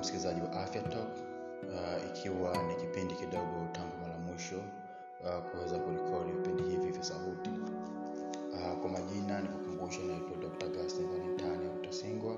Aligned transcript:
msikilizaji 0.00 0.40
wa 0.40 0.52
afya 0.52 0.82
talk 0.82 1.08
uh, 1.68 2.06
ikiwa 2.10 2.62
ni 2.62 2.74
kipindi 2.74 3.14
kidogo 3.14 3.68
tangu 3.72 3.96
mara 4.02 4.18
mwisho 4.18 4.56
uh, 5.24 5.50
kuweza 5.50 5.78
kurikodi 5.78 6.32
vipindi 6.32 6.62
hivi 6.62 6.90
vya 6.92 7.02
sauti. 7.02 7.50
Uh, 8.52 8.80
kwa 8.80 8.90
majina 8.90 9.40
nikukumbusha 9.40 10.00
naitwa 10.02 10.36
dr 10.36 10.68
gastin 10.68 11.06
valentani 11.08 11.68
utasingwa 11.80 12.36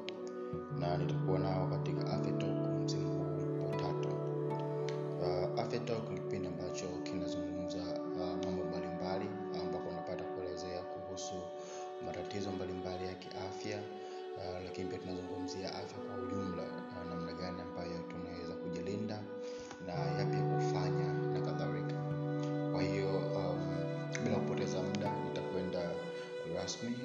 na 0.78 0.96
nitakuwa 0.96 1.38
nao 1.38 1.66
katika 1.66 2.00
afya 2.12 2.32
talk 2.32 2.68
msimu 2.84 3.11
rasmi 26.72 26.88
uh, 26.88 27.01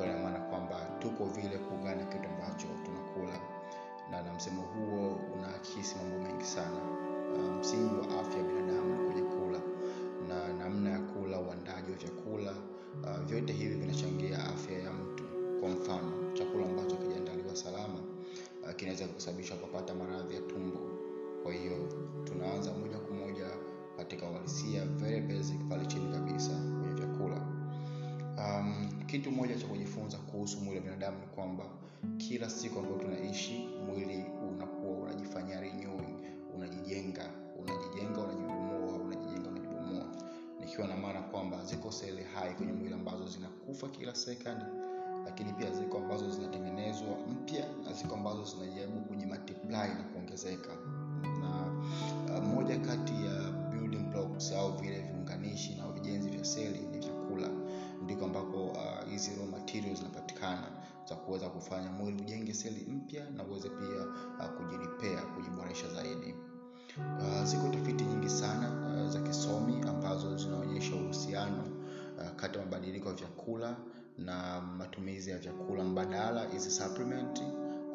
likiwa 0.00 0.16
ina 0.16 0.24
maana 0.30 0.44
kwamba 0.44 0.76
tuko 0.98 1.24
vile 1.24 1.58
kuungana 1.58 2.04
kitu 2.04 2.24
ambacho 2.28 2.66
tunakula. 2.84 3.38
Na 4.10 4.22
na 4.22 4.34
msemo 4.34 4.62
huo 4.62 5.20
unaakisi 5.34 5.96
mambo 5.96 6.18
mengi 6.28 6.44
sana. 6.44 6.80
Uh, 7.34 7.60
msingi 7.60 7.94
wa 7.94 8.20
afya 8.20 8.38
ya 8.38 8.44
binadamu 8.48 8.94
ni 8.94 9.06
kwenye 9.12 9.22
kula. 9.28 9.60
Na 10.28 10.52
namna 10.58 10.90
ya 10.90 10.98
kula 10.98 11.40
uandaji 11.40 11.90
wa 11.92 11.96
vyakula 11.98 12.52
uh, 13.02 13.24
vyote 13.26 13.52
hivi 13.52 13.74
vinachangia 13.74 14.44
afya 14.44 14.78
ya 14.78 14.92
mtu. 14.92 15.24
Kwa 15.60 15.68
mfano 15.68 16.32
chakula 16.32 16.66
ambacho 16.66 16.96
kijaandaliwa 16.96 17.56
salama 17.56 17.98
uh, 18.62 18.72
kinaweza 18.76 19.06
kusababisha 19.06 19.54
kupata 19.56 19.94
maradhi 19.94 20.34
ya 20.34 20.40
tumbo. 20.40 20.80
Kwa 21.42 21.52
hiyo 21.52 21.88
tunaanza 22.24 22.72
moja 22.72 22.98
kwa 22.98 23.16
moja 23.16 23.46
katika 23.96 24.30
uhalisia 24.30 24.86
pale 25.68 25.86
chini 25.86 26.12
kabisa 26.12 26.79
kitu 29.10 29.30
moja 29.30 29.54
cha 29.58 29.66
kujifunza 29.66 30.18
kuhusu 30.18 30.60
mwili 30.60 30.76
wa 30.76 30.82
binadamu 30.84 31.18
ni 31.20 31.26
kwamba 31.26 31.64
kila 32.16 32.50
siku 32.50 32.78
ambayo 32.78 32.98
tunaishi 32.98 33.68
mwili 33.86 34.24
unakuwa 34.52 34.98
unajifanyia 34.98 35.60
renewing 35.60 36.14
unajijenga 36.54 37.30
unajijenga 37.58 38.20
unajibomoa 38.20 38.92
unajijenga 38.98 39.48
unajibomoa 39.50 40.06
nikiwa 40.60 40.88
na 40.88 40.96
maana 40.96 41.22
kwamba 41.22 41.64
ziko 41.64 41.92
seli 41.92 42.22
hai 42.34 42.54
kwenye 42.54 42.72
mwili 42.72 42.94
ambazo 42.94 43.26
zinakufa 43.28 43.88
kila 43.88 44.14
second 44.14 44.62
lakini 45.24 45.52
pia 45.52 45.70
ziko 45.70 45.98
ambazo 45.98 46.30
zinatengenezwa 46.30 47.08
mpya 47.32 47.64
na 47.84 47.92
ziko 47.92 48.14
ambazo 48.14 48.44
zinajaribu 48.44 49.00
kujimultiply 49.00 49.70
na 49.72 50.04
kuongezeka. 50.12 50.70
Na 51.40 51.64
uh, 52.38 52.44
moja 52.44 52.78
kati 52.78 53.12
ya 53.12 53.50
building 53.72 54.10
blocks 54.10 54.52
au 54.52 54.72
vile 54.76 54.99
za 61.10 61.16
kuweza 61.16 61.48
kufanya 61.48 61.90
mwili 61.90 62.22
ujenge 62.22 62.54
seli 62.54 62.86
mpya 62.92 63.30
na 63.30 63.44
uweze 63.44 63.68
pia 63.68 64.02
uh, 64.38 64.46
kujiripea 64.56 65.22
kujiboresha 65.22 65.88
zaidi. 65.88 66.34
Uh, 66.98 67.44
ziko 67.44 67.68
tafiti 67.68 68.04
nyingi 68.04 68.28
sana 68.28 68.70
uh, 69.02 69.08
za 69.10 69.20
kisomi 69.20 69.82
ambazo 69.88 70.36
zinaonyesha 70.36 70.96
uhusiano 70.96 71.62
uh, 72.18 72.30
kati 72.36 72.58
ya 72.58 72.64
mabadiliko 72.64 73.08
ya 73.08 73.14
vyakula 73.14 73.76
na 74.18 74.60
matumizi 74.60 75.30
ya 75.30 75.38
vyakula 75.38 75.84
mbadala 75.84 76.60
supplement 76.60 77.42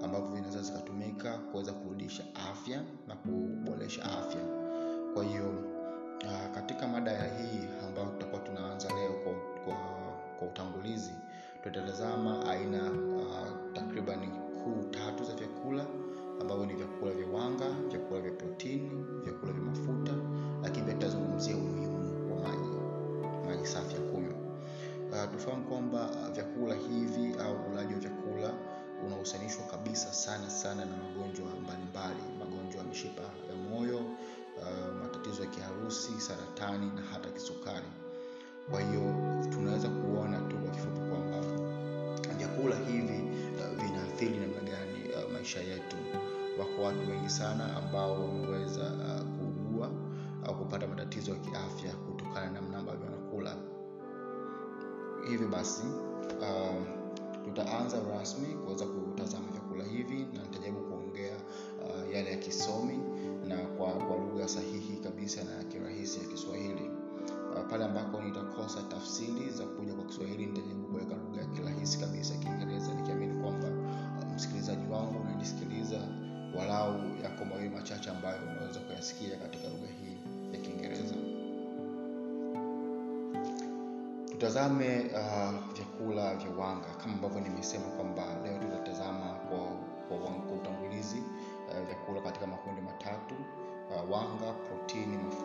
ambavyo 0.03 0.27
vinaweza 0.31 0.61
zikatumika 0.61 1.37
kuweza 1.37 1.73
kurudisha 1.73 2.23
afya 2.51 2.83
na 3.07 3.15
kuboresha 3.15 4.03
afya. 4.03 4.41
Kwa 5.13 5.23
hiyo 5.23 5.49
uh, 6.23 6.55
katika 6.55 6.87
mada 6.87 7.11
ya 7.11 7.37
hii 7.37 7.59
ambayo 7.87 8.07
tutakuwa 8.07 8.41
tunaanza 8.41 8.87
leo 8.93 9.13
kwa, 9.23 9.33
kwa, 9.65 9.75
kwa 10.39 10.47
utangulizi 10.47 11.11
tutatazama 11.65 12.45
aina 12.49 12.91
uh, 12.91 13.73
takribani 13.73 14.27
kuu 14.63 14.83
tatu 14.91 15.23
za 15.23 15.33
vyakula 15.35 15.85
ambavyo 16.41 16.65
ni 16.65 16.73
vyakula 16.73 17.11
vya 17.11 17.27
wanga 17.27 17.65
vyakula 17.89 18.21
vya 18.21 18.31
protini 18.31 18.91
vyakula 19.23 19.51
vya 19.53 19.61
mafuta 19.63 20.11
lakini 20.63 20.85
pia 20.85 20.93
tutazungumzia 20.93 21.55
umuhimu 21.57 22.31
wa 22.35 22.41
maji 22.49 22.69
maji 23.47 23.67
safi 23.67 23.95
ya 23.95 24.01
kunywa. 24.01 24.33
Uh, 25.11 25.31
tufahamu 25.31 25.63
kwamba 25.65 26.09
uh, 26.09 26.33
vyakula 26.33 26.75
hivi 26.75 27.35
au 27.39 27.71
ulaji 27.71 27.93
wa 27.93 27.99
vyakula 27.99 28.53
unahusanishwa 29.05 29.63
kabisa 29.65 30.13
sana 30.13 30.49
sana 30.49 30.85
na 30.85 30.97
magonjwa 30.97 31.45
mbalimbali 31.63 32.21
magonjwa 32.39 32.81
ya 32.81 32.87
mishipa 32.87 33.21
ya 33.21 33.55
moyo 33.69 33.97
uh, 33.97 35.03
matatizo 35.03 35.43
ya 35.43 35.49
kiharusi 35.49 36.21
saratani 36.21 36.85
na 36.95 37.01
hata 37.01 37.29
kisukari. 37.29 37.87
Kwa 38.71 38.81
hiyo 38.81 39.13
tunaweza 39.49 39.89
kuona 39.89 40.39
tu 40.41 40.57
kwa 40.57 40.69
kifupi 40.71 40.99
vyakula 42.65 42.85
hivi 42.91 43.23
uh, 43.59 43.83
vinaathiri 43.83 44.37
namna 44.37 44.59
gani 44.61 45.09
uh, 45.25 45.31
maisha 45.33 45.59
yetu? 45.59 45.95
Wako 46.59 46.81
watu 46.81 47.09
wengi 47.11 47.29
sana 47.29 47.75
ambao 47.77 48.13
wameweza 48.21 48.81
uh, 48.83 49.21
kuugua 49.37 49.91
au 50.45 50.57
kupata 50.57 50.87
matatizo 50.87 51.31
ya 51.31 51.37
kiafya 51.39 51.93
kutokana 51.93 52.45
na 52.45 52.51
namna 52.51 52.77
ambavyo 52.77 53.05
wanakula. 53.05 53.55
Hivyo 55.29 55.47
basi 55.47 55.83
uh, 56.41 56.83
tutaanza 57.45 57.97
rasmi 58.11 58.47
kuweza 58.47 58.85
kutazama 58.85 59.45
vyakula 59.51 59.83
hivi 59.83 60.27
na 60.33 60.43
nitajaribu 60.43 60.79
kuongea 60.81 61.35
uh, 61.83 62.13
yale 62.13 62.31
ya 62.31 62.37
kisomi 62.37 62.99
na 63.47 63.57
kwa, 63.57 63.93
kwa 63.93 64.17
lugha 64.17 64.47
sahihi 64.47 64.97
kabisa 64.97 65.43
na 65.43 65.63
kirahisi 65.63 66.19
ya 66.19 66.25
kiswahili 66.25 66.91
pale 67.63 67.85
ambako 67.85 68.21
nitakosa 68.21 68.81
tafsiri 68.83 69.49
za 69.49 69.63
kuja 69.65 69.93
kwa 69.93 70.03
kiswahili 70.05 70.45
nitajaribu 70.45 70.87
kuweka 70.87 71.15
lugha 71.15 71.41
ya 71.41 71.47
kirahisi 71.47 71.99
kabisa 71.99 72.35
kiingereza 72.35 72.93
nikiamini 72.93 73.41
kwamba 73.41 73.67
uh, 73.67 74.33
msikilizaji 74.35 74.91
wangu 74.91 75.19
unanisikiliza 75.21 75.99
walau 76.57 76.93
yako 77.23 77.45
mawili 77.45 77.69
machache 77.69 78.09
ambayo 78.09 78.37
unaweza 78.43 78.79
kuyasikia 78.79 79.37
katika 79.37 79.67
lugha 79.67 79.87
hii 79.87 80.17
ya 80.53 80.59
kiingereza. 80.61 81.15
Tutazame 84.31 84.99
uh, 85.13 85.73
vyakula 85.75 86.35
vya 86.35 86.49
wanga 86.57 86.87
kama 87.01 87.13
ambavyo 87.13 87.41
nimesema 87.41 87.85
kwamba 87.85 88.23
leo 88.43 88.57
tutatazama 88.59 89.33
kwa, 89.33 89.59
kwa, 90.07 90.17
kwa 90.29 90.55
utangulizi 90.57 91.23
uh, 91.69 91.85
vyakula 91.87 92.21
katika 92.21 92.47
makundi 92.47 92.81
matatu 92.81 93.35
uh, 93.89 94.11
wanga 94.11 94.53
protini 94.53 95.17
mafuta 95.17 95.44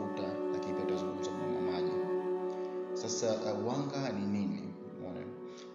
sasa 3.21 3.53
uh, 3.53 3.61
wanga 3.69 4.13
ni 4.17 4.25
nini? 4.27 4.63
Umeona? 4.97 5.21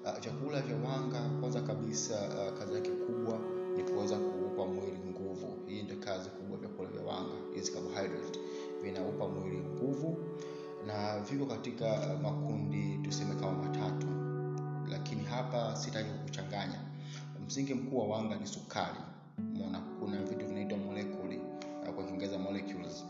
uh, 0.05 0.17
vyakula 0.21 0.61
vya 0.61 0.75
wanga 0.89 1.21
kwanza 1.39 1.61
kabisa 1.61 2.15
uh, 2.29 2.59
kazi 2.59 2.73
yake 2.73 2.89
kubwa 2.91 3.39
ni 3.77 3.83
kuweza 3.83 4.17
kuupa 4.17 4.65
mwili 4.65 4.99
nguvu. 5.09 5.57
Hii 5.67 5.83
ndio 5.83 5.95
kazi 5.97 6.29
kubwa 6.29 6.57
vyakula 6.57 6.89
vya 6.89 7.01
wanga 7.01 7.33
hizi 7.55 7.71
carbohydrate. 7.71 8.39
Vinaupa 8.83 9.27
mwili 9.27 9.57
nguvu 9.57 10.17
na 10.87 11.19
viko 11.19 11.45
katika 11.45 11.85
uh, 11.85 12.21
makundi 12.21 12.99
tuseme 13.03 13.35
kama 13.35 13.51
matatu. 13.51 14.07
Lakini 14.91 15.23
hapa 15.23 15.75
sitaki 15.75 16.09
kuchanganya 16.23 16.81
msingi 17.47 17.73
mkuu 17.73 17.97
wa 17.97 18.07
wanga 18.07 18.35
ni 18.35 18.47
sukari. 18.47 18.99
Mona 19.53 19.79
kuna 19.99 20.23
vitu 20.23 20.45
vinaitwa 20.47 20.77
molekuli 20.77 21.39
uh, 22.15 22.21
kiingereza 22.21 22.37
molecules 22.39 23.05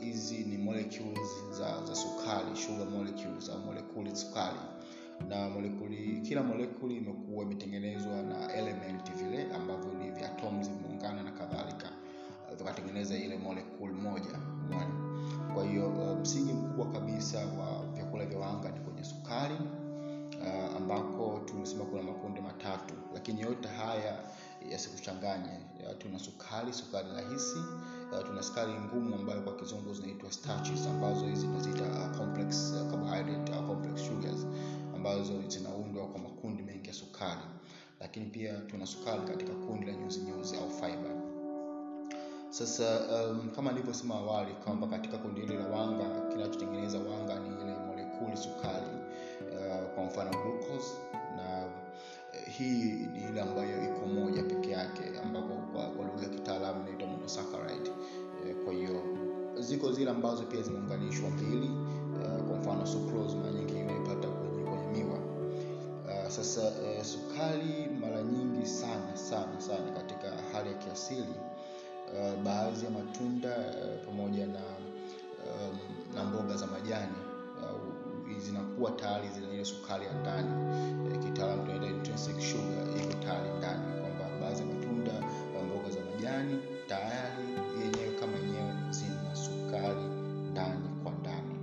hizi 0.00 0.42
uh, 0.42 0.48
ni 0.48 0.58
molecules 0.58 1.28
za, 1.58 1.84
za 1.86 1.94
sukari 1.94 2.56
sugar 2.56 2.86
molecules 2.86 3.48
au 3.50 3.58
molekuli 3.58 4.16
sukari. 4.16 4.58
Na 5.28 5.48
molekuli 5.48 6.20
kila 6.20 6.42
molekuli 6.42 6.96
imekuwa 6.96 7.44
imetengenezwa 7.44 8.22
na 8.22 8.54
element 8.54 9.12
vile 9.12 9.52
ambavyo 9.54 9.92
ni 9.94 10.10
vya 10.10 10.28
vimeungana 10.68 11.22
na 11.22 11.30
kadhalika. 11.32 11.88
Vikatengeneza 12.58 13.16
ile 13.16 13.36
molekuli 13.38 13.92
moja 13.92 14.38
umeona 14.66 15.08
kwa 15.54 15.64
hiyo 15.64 15.88
msingi 15.88 16.16
msingi 16.20 16.52
mkubwa 16.52 16.92
kabisa 16.92 17.38
wa 17.38 17.86
vyakula 17.94 18.26
vya 18.26 18.38
wanga 18.38 18.68
ni 18.70 18.80
kwenye 18.80 19.04
sukari 19.04 19.54
uh, 20.40 20.76
ambako 20.76 21.40
tumesema 21.44 21.84
kuna 21.84 22.02
makundi 22.02 22.40
matatu. 22.40 22.94
Lakini 23.14 23.40
yote 23.40 23.68
haya 23.68 24.18
yasikuchanganye. 24.70 25.50
Uh, 25.86 25.98
tuna 25.98 26.18
sukari 26.18 26.72
sukari 26.72 27.08
rahisi 27.16 27.58
uh, 28.12 28.26
tuna 28.26 28.42
sukari 28.42 28.72
ngumu 28.72 29.14
ambayo 29.14 29.40
kwa 29.42 29.56
kizungu 29.56 29.94
zinaitwa 29.94 30.32
starches 30.32 30.86
ambazo 30.86 31.26
hizi 31.26 31.46
tunaziita 31.46 31.82
uh, 31.84 32.16
complex 32.18 32.72
uh, 32.72 32.90
carbohydrate 32.90 33.52
au 33.54 33.66
complex 33.66 34.06
sugars 34.06 34.46
ambazo 34.94 35.32
zinaundwa 35.48 36.06
kwa 36.06 36.20
makundi 36.20 36.62
mengi 36.62 36.88
ya 36.88 36.94
sukari. 36.94 37.40
Lakini 38.00 38.26
pia 38.26 38.54
tuna 38.60 38.86
sukari 38.86 39.20
katika 39.22 39.52
kundi 39.52 39.86
la 39.86 39.92
nyuzi 39.92 40.20
nyuzi 40.20 40.56
au 40.56 40.70
fiber. 40.70 41.12
Sasa 42.50 43.00
um, 43.30 43.50
kama 43.56 43.72
nilivyosema 43.72 44.14
awali 44.14 44.52
kwamba 44.54 44.86
katika 44.86 45.18
kundi 45.18 45.40
hili 45.40 45.54
la 45.56 45.66
wanga 45.66 46.20
kinachotengeneza 46.32 46.98
wanga 46.98 47.40
ni 47.40 47.48
ile 47.48 47.74
molekuli 47.86 48.36
sukari 48.36 48.86
uh, 49.52 49.94
kwa 49.94 50.04
mfano 50.04 50.30
glucose. 50.30 50.92
uh, 51.02 51.07
hii 52.58 52.92
ni 53.12 53.28
ile 53.30 53.40
ambayo 53.40 53.84
iko 53.84 54.06
moja 54.06 54.42
peke 54.42 54.70
yake 54.70 55.02
ambapo 55.24 55.54
kwa, 55.54 55.86
kwa 55.86 56.04
lugha 56.04 56.22
ya 56.22 56.28
kitaalamu 56.28 56.80
inaitwa 56.80 57.08
monosaccharide. 57.08 57.90
E, 58.50 58.54
kwa 58.64 58.72
hiyo 58.72 59.02
ziko 59.60 59.92
zile 59.92 60.10
ambazo 60.10 60.42
pia 60.42 60.62
zimeunganishwa 60.62 61.30
mbili 61.30 61.70
e, 62.24 62.42
kwa 62.42 62.56
mfano 62.56 62.86
sucrose 62.86 63.36
mara 63.36 63.52
nyingi 63.52 63.74
unaipata 63.74 64.28
kwenye, 64.28 64.62
kwenye 64.64 64.86
miwa. 64.86 65.18
E, 66.10 66.30
sasa 66.30 66.62
e, 66.86 67.04
sukari 67.04 67.88
mara 68.00 68.22
nyingi 68.22 68.66
sana 68.66 69.16
sana 69.16 69.60
sana 69.60 69.90
katika 69.92 70.30
hali 70.52 70.68
ya 70.68 70.74
kiasili 70.74 71.34
e, 72.16 72.36
baadhi 72.44 72.84
ya 72.84 72.90
matunda 72.90 73.56
e, 73.56 74.06
pamoja 74.06 74.46
na 74.46 74.60
um, 75.46 75.78
na 76.14 76.24
mboga 76.24 76.56
za 76.56 76.66
majani 76.66 77.14
zinakuwa 78.48 78.90
tayari 78.90 79.28
zina 79.28 79.52
ile 79.54 79.64
sukari 79.64 80.06
ya 80.06 80.12
ndani. 80.12 80.50
Uh, 81.08 81.24
kitaalamu 81.24 81.62
iko 83.02 83.12
tayari 83.22 83.50
ndani. 83.58 83.84
Kwamba 84.00 84.24
baadhi 84.40 84.60
ya 84.60 84.66
matunda 84.66 85.12
mboga 85.66 85.90
za 85.90 86.00
majani 86.04 86.58
tayari 86.88 87.44
yenyewe 87.80 88.20
kama 88.20 88.32
yenyewe 88.36 88.72
zina 88.90 89.34
sukari 89.36 90.04
ndani 90.50 90.88
kwa 91.02 91.12
ndani. 91.12 91.54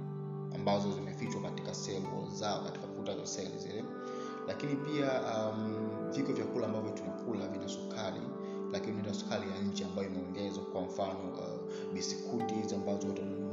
Ambazo 0.55 0.91
zimefichwa 0.91 1.41
katika 1.41 1.73
sehemu 1.73 2.29
zao 2.33 2.63
katika 2.63 2.87
kuta 2.87 3.17
za 3.17 3.25
seli 3.25 3.57
zile. 3.57 3.83
Lakini 4.47 4.75
pia 4.75 5.21
um, 5.21 5.87
viko 6.15 6.33
vyakula 6.33 6.65
ambavyo 6.67 6.91
tunakula 6.91 7.47
vina 7.47 7.67
sukari 7.67 8.21
lakini 8.71 9.01
vina 9.01 9.13
sukari 9.13 9.49
ya 9.51 9.61
nje 9.61 9.85
ambayo 9.85 10.07
imeongezwa 10.07 10.63
kwa 10.63 10.81
mfano 10.81 11.29
uh, 11.33 11.93
bisikuti 11.93 12.75
ambazo 12.75 13.07
utanunua 13.07 13.44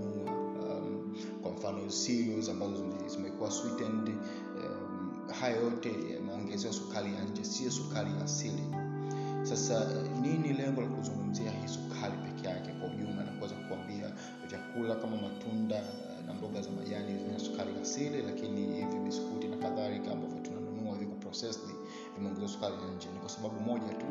kwa 1.43 1.51
mfano 1.53 1.81
cereals 2.07 2.49
ambazo 2.49 2.75
zimekuwa 3.07 3.51
sweetened 3.51 4.09
um, 4.09 5.29
haya 5.41 5.57
yote 5.57 5.93
yameongezewa 6.15 6.75
sukari 6.75 7.15
ya 7.15 7.25
nje 7.25 7.45
sio 7.45 7.71
sukari 7.71 8.11
asili. 8.25 8.63
Sasa 9.43 9.87
nini 10.21 10.53
lengo 10.53 10.81
la 10.81 10.89
kuzungumzia 10.89 11.51
hii 11.51 11.69
sukari 11.69 12.17
peke 12.19 12.49
yake 12.49 12.73
kwa 12.73 12.89
ujumla 12.89 13.25
na 13.25 13.33
kuweza 13.33 13.55
kuambia 13.55 14.13
vyakula 14.49 14.95
kama 14.97 15.17
matunda 15.17 15.83
na 16.27 16.33
mboga 16.35 16.63
za 16.63 16.71
majani 16.71 17.19
zina 17.19 17.39
sukari 17.39 17.71
asili 17.83 18.23
lakini 18.23 18.61
hivi 18.75 18.99
biskuti 19.05 19.49
na 19.49 19.57
kadhalika 19.57 20.13
ambavyo 20.13 20.39
tunanunua 20.43 20.95
viko 20.95 21.13
processed 21.15 21.63
vimeongezwa 22.17 22.49
sukari 22.49 22.75
ya 22.75 22.95
nje? 22.97 23.09
Ni 23.15 23.19
kwa 23.21 23.29
sababu 23.29 23.61
moja 23.61 23.95
tu 23.95 24.07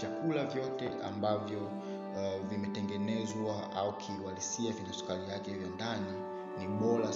vyakula 0.00 0.44
vyote 0.44 0.90
ambavyo 1.04 1.58
uh, 1.60 2.48
vimetengenezwa 2.50 3.72
au 3.76 3.96
kiuhalisia 3.98 4.72
vina 4.72 4.92
sukari 4.92 5.28
yake 5.28 5.54
vya 5.54 5.68
ndani 5.68 6.12
ni 6.58 6.66
bora 6.68 7.10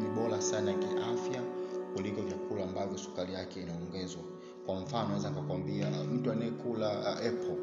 ni 0.00 0.08
bora 0.08 0.40
sana 0.40 0.72
kiafya 0.72 1.42
kuliko 1.94 2.22
vyakula 2.22 2.64
ambavyo 2.64 2.98
sukari 2.98 3.32
yake 3.34 3.62
inaongezwa. 3.62 4.22
Kwa 4.66 4.80
mfano 4.80 5.08
naweza 5.08 5.30
nikakwambia 5.30 5.88
uh, 5.88 5.96
mtu 6.12 6.32
anayekula 6.32 6.98
uh, 7.00 7.06
apple 7.08 7.56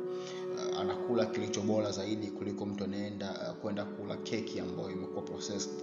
uh, 0.55 0.79
anakula 0.79 1.25
kilicho 1.25 1.61
bora 1.61 1.91
zaidi 1.91 2.27
kuliko 2.27 2.65
mtu 2.65 2.83
anayeenda 2.83 3.31
uh, 3.31 3.55
kwenda 3.61 3.85
kula 3.85 4.17
keki 4.17 4.59
ambayo 4.59 4.91
imekuwa 4.91 5.21
processed. 5.21 5.73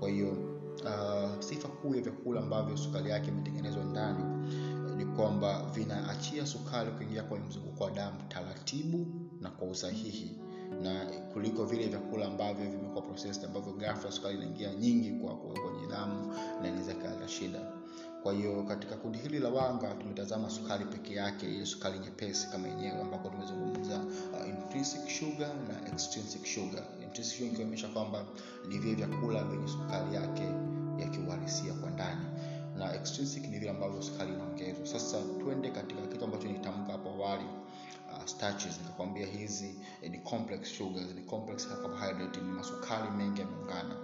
Kwa 0.00 0.08
hiyo 0.08 0.28
uh, 0.84 1.40
sifa 1.40 1.68
kuu 1.68 1.94
ya 1.94 2.02
vyakula 2.02 2.40
ambavyo 2.40 2.76
sukari 2.76 3.10
yake 3.10 3.28
imetengenezwa 3.30 3.84
ndani 3.84 4.24
uh, 4.86 4.96
ni 4.96 5.06
kwamba 5.06 5.70
vinaachia 5.74 6.46
sukari 6.46 6.90
kuingia 6.90 7.22
kwenye 7.22 7.44
mzunguko 7.46 7.84
wa 7.84 7.90
damu 7.90 8.16
taratibu 8.28 9.06
na 9.40 9.50
kwa 9.50 9.68
usahihi 9.68 10.30
na 10.82 11.06
kuliko 11.32 11.64
vile 11.64 11.86
vyakula 11.88 12.26
ambavyo 12.26 12.70
vimekuwa 12.70 13.02
processed 13.02 13.44
ambavyo 13.44 13.72
ghafla 13.72 14.10
sukari 14.12 14.34
inaingia 14.36 14.74
nyingi 14.74 15.10
kwa, 15.12 15.36
kwenye 15.36 15.86
damu 15.90 16.32
na 16.62 16.68
inaweza 16.68 16.92
ikaleta 16.92 17.28
shida. 17.28 17.60
Kwa 18.22 18.32
hiyo 18.32 18.62
katika 18.62 18.96
kundi 18.96 19.18
hili 19.18 19.38
la 19.38 19.48
wanga 19.48 19.94
tumetazama 19.94 20.50
sukari 20.50 20.84
peke 20.84 21.14
yake 21.14 21.54
ile 21.54 21.66
sukari 21.66 21.98
nyepesi 21.98 22.48
kama 22.50 22.68
yenyewe 22.68 23.00
ambako 23.00 23.28
tumezungumza 23.28 24.00
uh, 24.40 24.48
intrinsic 24.48 25.08
sugar 25.08 25.50
na 25.68 25.88
extrinsic 25.92 26.46
sugar. 26.46 26.82
Intrinsic 27.02 27.38
sugar 27.38 27.52
ikionyesha 27.52 27.88
kwamba 27.88 28.24
ni 28.68 28.78
vile 28.78 28.94
vyakula 28.94 29.44
vyenye 29.44 29.68
sukari 29.68 30.14
yake 30.14 30.42
ya 30.98 31.08
kiuhalisia 31.08 31.72
kwa 31.74 31.90
ndani 31.90 32.20
na 32.76 32.94
extrinsic 32.94 33.48
ni 33.48 33.58
vile 33.58 33.70
ambavyo 33.70 34.02
sukari 34.02 34.32
inaongezwa. 34.32 34.86
Sasa 34.86 35.18
twende 35.40 35.70
katika 35.70 36.00
kitu 36.06 36.24
ambacho 36.24 36.48
nitamka 36.48 36.92
hapo 36.92 37.08
awali 37.08 37.44
starches. 38.28 38.78
Nikakwambia 38.78 39.26
hizi 39.26 39.74
eh, 40.02 40.10
ni 40.10 40.18
complex 40.18 40.76
sugars 40.78 41.14
ni 41.14 41.22
complex 41.22 41.68
carbohydrate 41.68 42.40
ni 42.40 42.52
masukari 42.52 43.10
mengi 43.10 43.40
yameungana. 43.40 43.96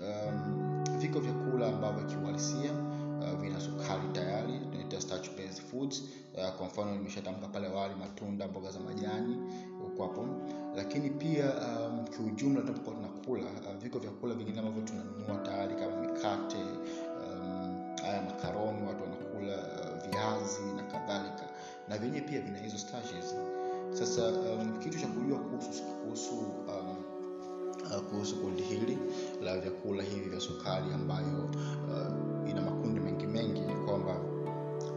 Um, 0.00 0.84
viko 0.98 1.20
vyakula 1.20 1.66
ambavyo 1.68 2.04
kiuhalisia 2.06 2.72
uh, 2.72 3.40
vina 3.40 3.60
sukari 3.60 4.08
tayari 4.12 4.58
tunaita 4.58 5.00
starch 5.00 5.28
based 5.36 5.62
foods. 5.70 6.02
Uh, 6.34 6.50
kwa 6.56 6.66
mfano 6.66 6.92
nimeshatamka 6.92 7.48
pale 7.48 7.68
wali 7.68 7.94
matunda 7.94 8.48
mboga 8.48 8.70
za 8.70 8.80
majani 8.80 9.36
huko 9.82 10.02
hapo. 10.02 10.26
Lakini 10.76 11.10
pia 11.10 11.44
um, 11.54 12.04
kiujumla 12.04 12.60
tunapokuwa 12.60 12.96
tunakula 12.96 13.44
uh, 13.50 13.76
viko 13.82 13.98
vyakula 13.98 14.34
vingine 14.34 14.58
ambavyo 14.58 14.82
tunanunua 14.82 15.36
tayari 15.46 15.74
kama 15.74 15.96
mikate 15.96 16.56
um, 16.56 18.24
makaroni 18.26 18.82
watu 18.88 19.02
wanakula 19.02 19.56
uh, 19.56 20.10
viazi 20.10 20.62
na 20.76 20.82
kadhalika. 20.82 21.48
Na 21.88 21.98
vyenyewe 21.98 22.20
pia 22.28 22.40
vina 22.40 22.58
hizo 22.58 22.78
starches 22.78 23.34
sasa 23.92 24.28
um, 24.28 24.78
kitu 24.78 24.98
cha 25.00 25.06
kujua 25.06 25.38
kuhusu 25.38 25.82
kuhusu 25.82 26.34
um, 26.38 26.96
uh, 27.84 28.00
kuhusu 28.10 28.36
kundi 28.36 28.62
hili 28.62 28.98
la 29.42 29.58
vyakula 29.58 30.02
hivi 30.02 30.28
vya 30.30 30.40
sukari 30.40 30.92
ambayo 30.94 31.44
uh, 31.88 32.50
ina 32.50 32.60
makundi 32.62 33.00
mengi 33.00 33.26
mengi 33.26 33.60
ni 33.60 33.74
kwamba 33.74 34.16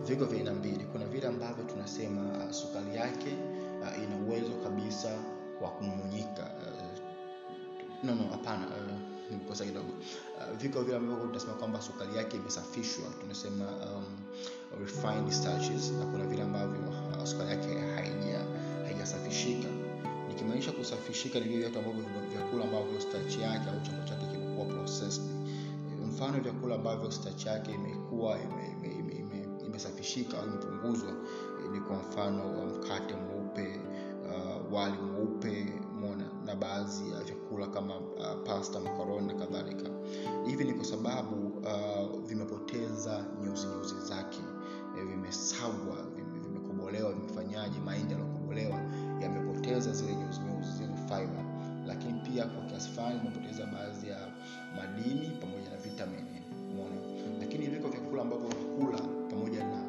viko 0.05 0.25
vya 0.25 0.37
aina 0.37 0.53
mbili. 0.53 0.85
Kuna 0.91 1.05
vile 1.05 1.27
ambavyo 1.27 1.63
tunasema 1.63 2.21
uh, 2.45 2.51
sukari 2.51 2.95
yake 2.95 3.37
uh, 3.81 4.03
ina 4.03 4.15
uwezo 4.27 4.51
kabisa 4.63 5.09
wa 5.61 5.69
kumunyika 5.69 6.43
uh, 6.43 6.99
no 8.03 8.15
hapana 8.31 8.67
uh, 8.67 9.31
nikosa 9.31 9.65
kidogo. 9.65 9.89
Uh, 10.37 10.57
viko 10.57 10.81
vile 10.81 10.97
ambavyo 10.97 11.27
tunasema 11.27 11.53
kwamba 11.53 11.81
sukari 11.81 12.15
yake 12.17 12.37
imesafishwa 12.37 13.05
tunasema 13.21 13.65
um, 13.65 14.05
refined 14.81 15.31
starches 15.31 15.91
na 15.91 16.05
kuna 16.05 16.25
vile 16.25 16.41
ambavyo 16.41 16.79
uh, 17.19 17.23
sukari 17.25 17.49
yake 17.49 17.79
haija 17.79 18.30
haijasafishika. 19.01 19.67
Nikimaanisha 20.27 20.71
kusafishika 20.71 21.39
ni 21.39 21.45
vile 21.45 21.65
vitu 21.67 21.79
ambavyo 21.79 22.03
vyakula 22.31 22.63
ambavyo 22.63 22.99
starch 23.01 23.37
yake 23.37 23.69
au 23.69 23.81
chombo 23.81 24.03
chake 24.07 24.25
kimekuwa 24.31 24.65
mfano 26.07 26.39
vyakula 26.39 26.75
ambavyo 26.75 27.11
starch 27.11 27.45
yake 27.45 27.71
imekuwa 27.71 28.39
imesafishika 29.65 30.37
ime, 30.37 30.37
ime, 30.37 30.37
ime 30.39 30.39
au 30.39 30.47
imepunguzwa 30.47 31.13
ni 31.71 31.79
kwa 31.79 31.95
mfano 31.95 32.65
mkate 32.67 33.15
mweupe 33.15 33.79
uh, 34.25 34.73
wali 34.73 34.97
mweupe 34.97 35.73
mona 35.99 36.29
na 36.45 36.55
baadhi 36.55 37.11
ya 37.11 37.23
vyakula 37.23 37.67
kama 37.67 37.97
uh, 37.97 38.43
pasta 38.45 38.79
makaroni 38.79 39.27
na 39.27 39.33
kadhalika. 39.33 39.89
Hivi 40.45 40.63
ni 40.63 40.73
kwa 40.73 40.85
sababu 40.85 41.47
uh, 41.47 42.19
vimepoteza 42.25 43.25
nyuzi 43.43 43.67
nyuzi 43.67 43.99
zake. 44.07 44.39
E, 44.99 45.05
vimesagwa 45.05 45.97
vime, 46.15 46.39
vimekobolewa 46.39 47.13
vimefanyaje 47.13 47.79
mahindi 47.85 48.13
yaliokobolewa 48.59 48.79
yamepoteza 49.21 49.91
zile 49.93 50.15
nyuzi 50.15 50.39
nyuzi 50.41 50.71
zile 50.71 50.93
fiber. 51.07 51.45
Lakini 51.87 52.13
pia 52.13 52.45
kwa 52.45 52.65
kiasi 52.65 52.89
fulani 52.89 53.19
imepoteza 53.19 53.65
baadhi 53.65 54.09
ya 54.09 54.17
madini 54.75 55.29
pamoja 55.41 55.69
na 55.69 55.77
vitamini 55.77 56.41
umeona? 56.71 56.95
Lakini 57.39 57.67
viko 57.67 57.87
vyakula 57.87 58.21
ambavyo 58.21 58.47
kula 58.49 58.97
pamoja 59.29 59.63
na 59.67 59.81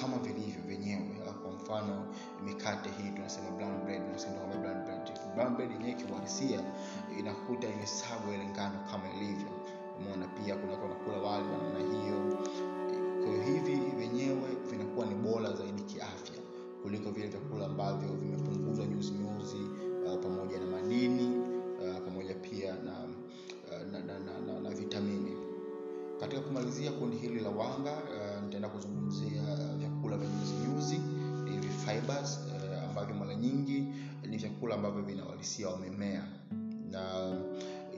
kama 0.00 0.18
vilivyo 0.18 0.62
vyenyewe. 0.66 1.08
Kwa 1.42 1.52
mfano 1.52 2.06
mikate 2.44 2.88
hii 2.90 3.10
tunasema 3.10 3.50
brown 3.50 3.78
yenyewe 5.70 5.92
kiuhalisia 5.94 6.60
inakuta 7.18 7.68
imesagwa 7.68 8.34
ile 8.34 8.46
ngano 8.46 8.78
kama 8.90 9.04
ilivyo. 9.16 9.48
Umeona 9.98 10.26
pia 10.26 10.56
kuna 10.56 10.72
watu 10.72 10.82
wanakula 10.84 11.16
wali 11.30 11.96
hiyo. 12.02 12.38
Kwa 13.24 13.44
hivi 13.44 13.74
vyenyewe 13.98 14.48
vinakuwa 14.70 15.06
ni 15.06 15.14
bora 15.14 15.50
kuliko 16.82 17.10
vile 17.10 17.26
vyakula 17.28 17.66
ambavyo 17.66 18.08
vimepunguzwa 18.14 18.86
nyuzinyuzi 18.86 19.62
uh, 20.06 20.22
pamoja 20.22 20.58
na 20.58 20.66
madini 20.66 21.26
uh, 21.26 22.04
pamoja 22.04 22.34
pia 22.34 22.72
na, 22.74 22.92
uh, 23.02 23.92
na, 23.92 23.98
na, 24.00 24.18
na, 24.18 24.38
na, 24.46 24.60
na 24.60 24.70
vitamini. 24.70 25.36
Katika 26.20 26.42
kumalizia 26.42 26.92
kundi 26.92 27.16
hili 27.16 27.40
la 27.40 27.50
wanga 27.50 27.92
uh, 27.92 28.42
nitaenda 28.44 28.68
kuzungumzia 28.68 29.42
uh, 29.42 29.78
vyakula 29.78 30.16
vya 30.16 30.28
nyuzinyuzi 30.28 31.00
hivi 31.50 31.68
fibers 31.68 32.40
uh, 32.46 32.88
ambavyo 32.88 33.14
mara 33.14 33.34
nyingi 33.34 33.84
ni 34.30 34.36
vyakula 34.36 34.74
ambavyo 34.74 35.02
vinawalisia 35.02 35.68
wamemea 35.68 36.24
na 36.90 37.28
uh, 37.28 37.36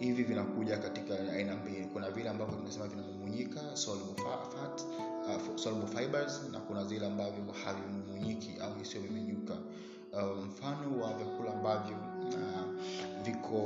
hivi 0.00 0.22
vinakuja 0.22 0.78
katika 0.78 1.14
aina 1.32 1.56
mbili. 1.56 1.84
Kuna 1.86 2.10
vile 2.10 2.28
ambavyo 2.30 2.56
tunasema 2.56 2.86
vinamumunyika 2.86 3.60
soluble 3.74 4.24
fat, 4.24 4.82
uh, 5.26 5.56
soluble 5.56 6.08
na 6.52 6.58
kuna 6.60 6.84
zile 6.84 7.06
ambavyo 7.06 7.44
havimumunyiki 7.64 8.50
au 8.62 8.80
isiyomimenyuka 8.82 9.54
uh, 10.12 10.44
mfano 10.44 11.00
wa 11.02 11.12
vyakula 11.14 11.52
ambavyo 11.54 11.96
uh, 12.28 13.24
viko 13.24 13.56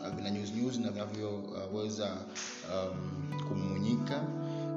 uh, 0.00 0.08
vina 0.16 0.30
nyuzinyuzi 0.30 0.80
na 0.80 0.90
vinavyoweza 0.90 2.04
uh, 2.14 2.92
um, 2.92 3.40
kumumunyika 3.48 4.22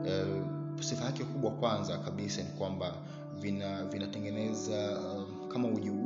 uh, 0.05 0.81
sifa 0.81 1.05
yake 1.05 1.23
kubwa 1.23 1.51
kwanza 1.51 1.97
kabisa 1.97 2.41
ni 2.43 2.49
kwamba 2.49 2.93
vina 3.39 3.85
vinatengeneza 3.85 4.99
um, 4.99 5.49
kama 5.49 5.67
ujiuji 5.67 6.00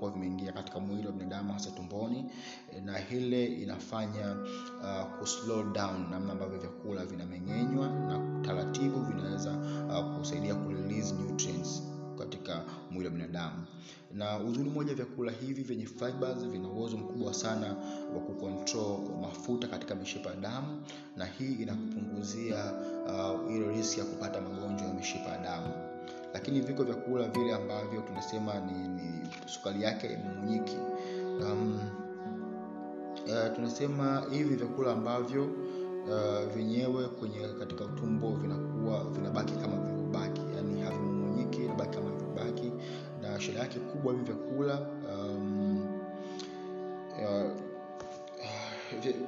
vinapokuwa 0.00 0.10
vimeingia 0.10 0.52
katika 0.52 0.80
mwili 0.80 1.06
wa 1.06 1.12
binadamu 1.12 1.52
hasa 1.52 1.70
tumboni 1.70 2.24
na 2.84 2.98
hile 2.98 3.46
inafanya 3.46 4.36
uh, 4.82 5.18
kuslow 5.18 5.72
down 5.72 6.10
namna 6.10 6.32
ambavyo 6.32 6.58
vyakula 6.58 7.04
vinameng'enywa 7.06 7.88
na 7.88 8.40
taratibu 8.42 9.00
vinaweza 9.00 9.50
uh, 9.88 10.18
kusaidia 10.18 10.54
kurelease 10.54 11.14
nutrients 11.14 11.82
katika 12.18 12.62
mwili 12.90 13.04
wa 13.06 13.10
binadamu. 13.14 13.66
Na 14.14 14.38
uzuri 14.38 14.70
mmoja 14.70 14.94
vyakula 14.94 15.32
hivi 15.32 15.62
vyenye 15.62 15.86
fibers 15.86 16.38
vina 16.46 16.68
uwezo 16.68 16.96
mkubwa 16.96 17.34
sana 17.34 17.66
wa 18.14 18.20
kukontrol 18.20 18.98
mafuta 19.20 19.68
katika 19.68 19.94
mishipa 19.94 20.30
ya 20.30 20.36
damu 20.36 20.82
na 21.16 21.24
hii 21.26 21.52
inakupunguzia 21.52 22.72
uh, 23.06 23.52
ile 23.54 23.68
riski 23.68 24.00
ya 24.00 24.06
kupata 24.06 24.40
magonjwa 24.40 24.88
ya 24.88 24.94
mishipa 24.94 25.28
ya 25.30 25.38
damu 25.38 25.72
lakini 26.34 26.60
viko 26.60 26.82
vyakula 26.84 27.28
vile 27.28 27.54
ambavyo 27.54 28.00
tunasema 28.00 28.54
ni, 28.60 28.88
ni 28.88 29.28
sukari 29.46 29.82
yake 29.82 30.18
mumunyiki 30.24 30.76
um, 31.42 31.80
uh, 33.26 33.54
tunasema 33.54 34.22
hivi 34.30 34.54
vyakula 34.56 34.92
ambavyo 34.92 35.44
uh, 35.44 36.52
vyenyewe 36.54 37.08
kwenye 37.08 37.48
katika 37.58 37.84
utumbo 37.84 38.30
vinakuwa 38.30 39.04
vinabaki 39.10 39.52
kama 39.54 39.76
vilivyobaki. 39.76 40.40
Yani 40.56 40.80
havimumunyiki 40.82 41.64
inabaki 41.64 41.96
kama 41.98 42.10
vilivyobaki. 42.10 42.72
Na 43.22 43.40
shida 43.40 43.58
yake 43.60 43.78
kubwa 43.78 44.12
hivi 44.12 44.24
vyakula 44.24 44.80
um, 45.14 45.86
uh, 47.22 47.50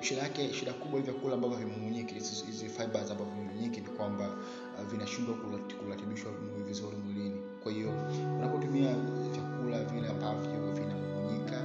shida 0.00 0.23
yake 0.23 0.52
shida 0.52 0.73
kubwa 0.73 0.99
ya 1.00 1.04
vyakula 1.07 1.35
ambavyo 1.35 1.59
havimumunyiki 1.59 2.14
hizi 2.14 2.69
fibers 2.69 3.11
ambavyo 3.11 3.25
havimumunyiki 3.35 3.81
ni 3.81 3.87
kwamba 3.88 4.28
uh, 4.78 4.85
vinashindwa 4.90 5.35
kuratibishwa 5.85 6.33
vizuri 6.66 6.97
mwilini. 6.97 7.40
Kwa 7.62 7.73
hiyo 7.73 7.90
unapotumia 8.38 8.95
vyakula 9.33 9.85
vile 9.85 10.09
ambavyo 10.09 10.73
vinamumunyika 10.75 11.57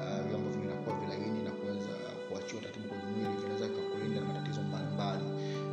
uh, 0.00 0.22
vile 0.24 0.36
ambavyo 0.36 0.60
vinakuwa 0.60 0.96
vilaini 1.00 1.42
na 1.44 1.50
kuweza 1.50 1.88
kuachiwa 2.28 2.62
taratibu 2.62 2.88
kwenye 2.88 3.04
mwili 3.04 3.36
vinaweza 3.40 3.68
vikakulinda 3.68 4.20
na 4.20 4.26
matatizo 4.26 4.62
mbalimbali 4.62 5.24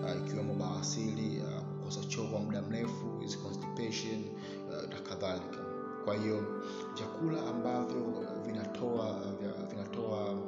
uh, 0.04 0.28
ikiwemo 0.28 0.54
bawasili 0.54 1.42
uh, 1.42 2.08
choo 2.08 2.28
kwa 2.28 2.40
muda 2.40 2.62
mrefu 2.62 3.20
hizi 3.22 3.38
constipation 3.38 4.24
uh, 4.70 4.90
na 4.90 5.00
kadhalika. 5.10 5.58
Kwa 6.06 6.16
hiyo 6.16 6.64
vyakula 6.98 7.48
ambavyo 7.50 8.28
vinatoa 8.46 9.22
vinatoa 9.70 10.32
uh, 10.32 10.40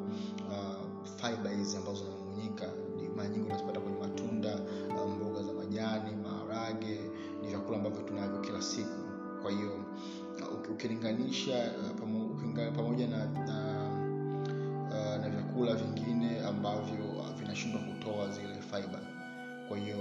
fiber 1.25 1.51
hizi 1.51 1.77
ambazo 1.77 2.03
zinamumunyika 2.05 2.69
mara 3.15 3.29
nyingi 3.29 3.45
unazipata 3.45 3.79
kwenye 3.79 3.97
matunda 3.97 4.59
uh, 4.95 5.11
mboga 5.11 5.43
za 5.43 5.53
majani 5.53 6.15
maharage 6.23 6.99
ni 7.41 7.47
vyakula 7.47 7.77
ambavyo 7.77 8.01
tunavyo 8.01 8.41
kila 8.41 8.61
siku. 8.61 8.99
Kwa 9.41 9.51
hiyo 9.51 9.71
uh, 10.41 10.71
ukilinganisha 10.71 11.71
uh, 11.79 11.99
pamoja 12.75 13.07
na, 13.07 13.25
na, 13.25 13.89
uh, 14.89 15.21
na 15.23 15.29
vyakula 15.29 15.75
vingine 15.75 16.39
ambavyo 16.41 17.05
vinashindwa 17.39 17.81
kutoa 17.81 18.29
zile 18.31 18.61
fiber. 18.61 18.99
Kwa 19.67 19.77
hiyo 19.77 19.97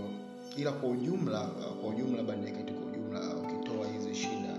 ila 0.56 0.72
kwa 0.72 0.88
ujumla 0.88 1.40
kwa 1.80 1.90
ujumla 1.90 2.22
bandekati 2.22 2.72
kwa 2.72 2.86
ujumla 2.86 3.20
ukitoa 3.36 3.86
hizi 3.86 4.14
shida 4.14 4.58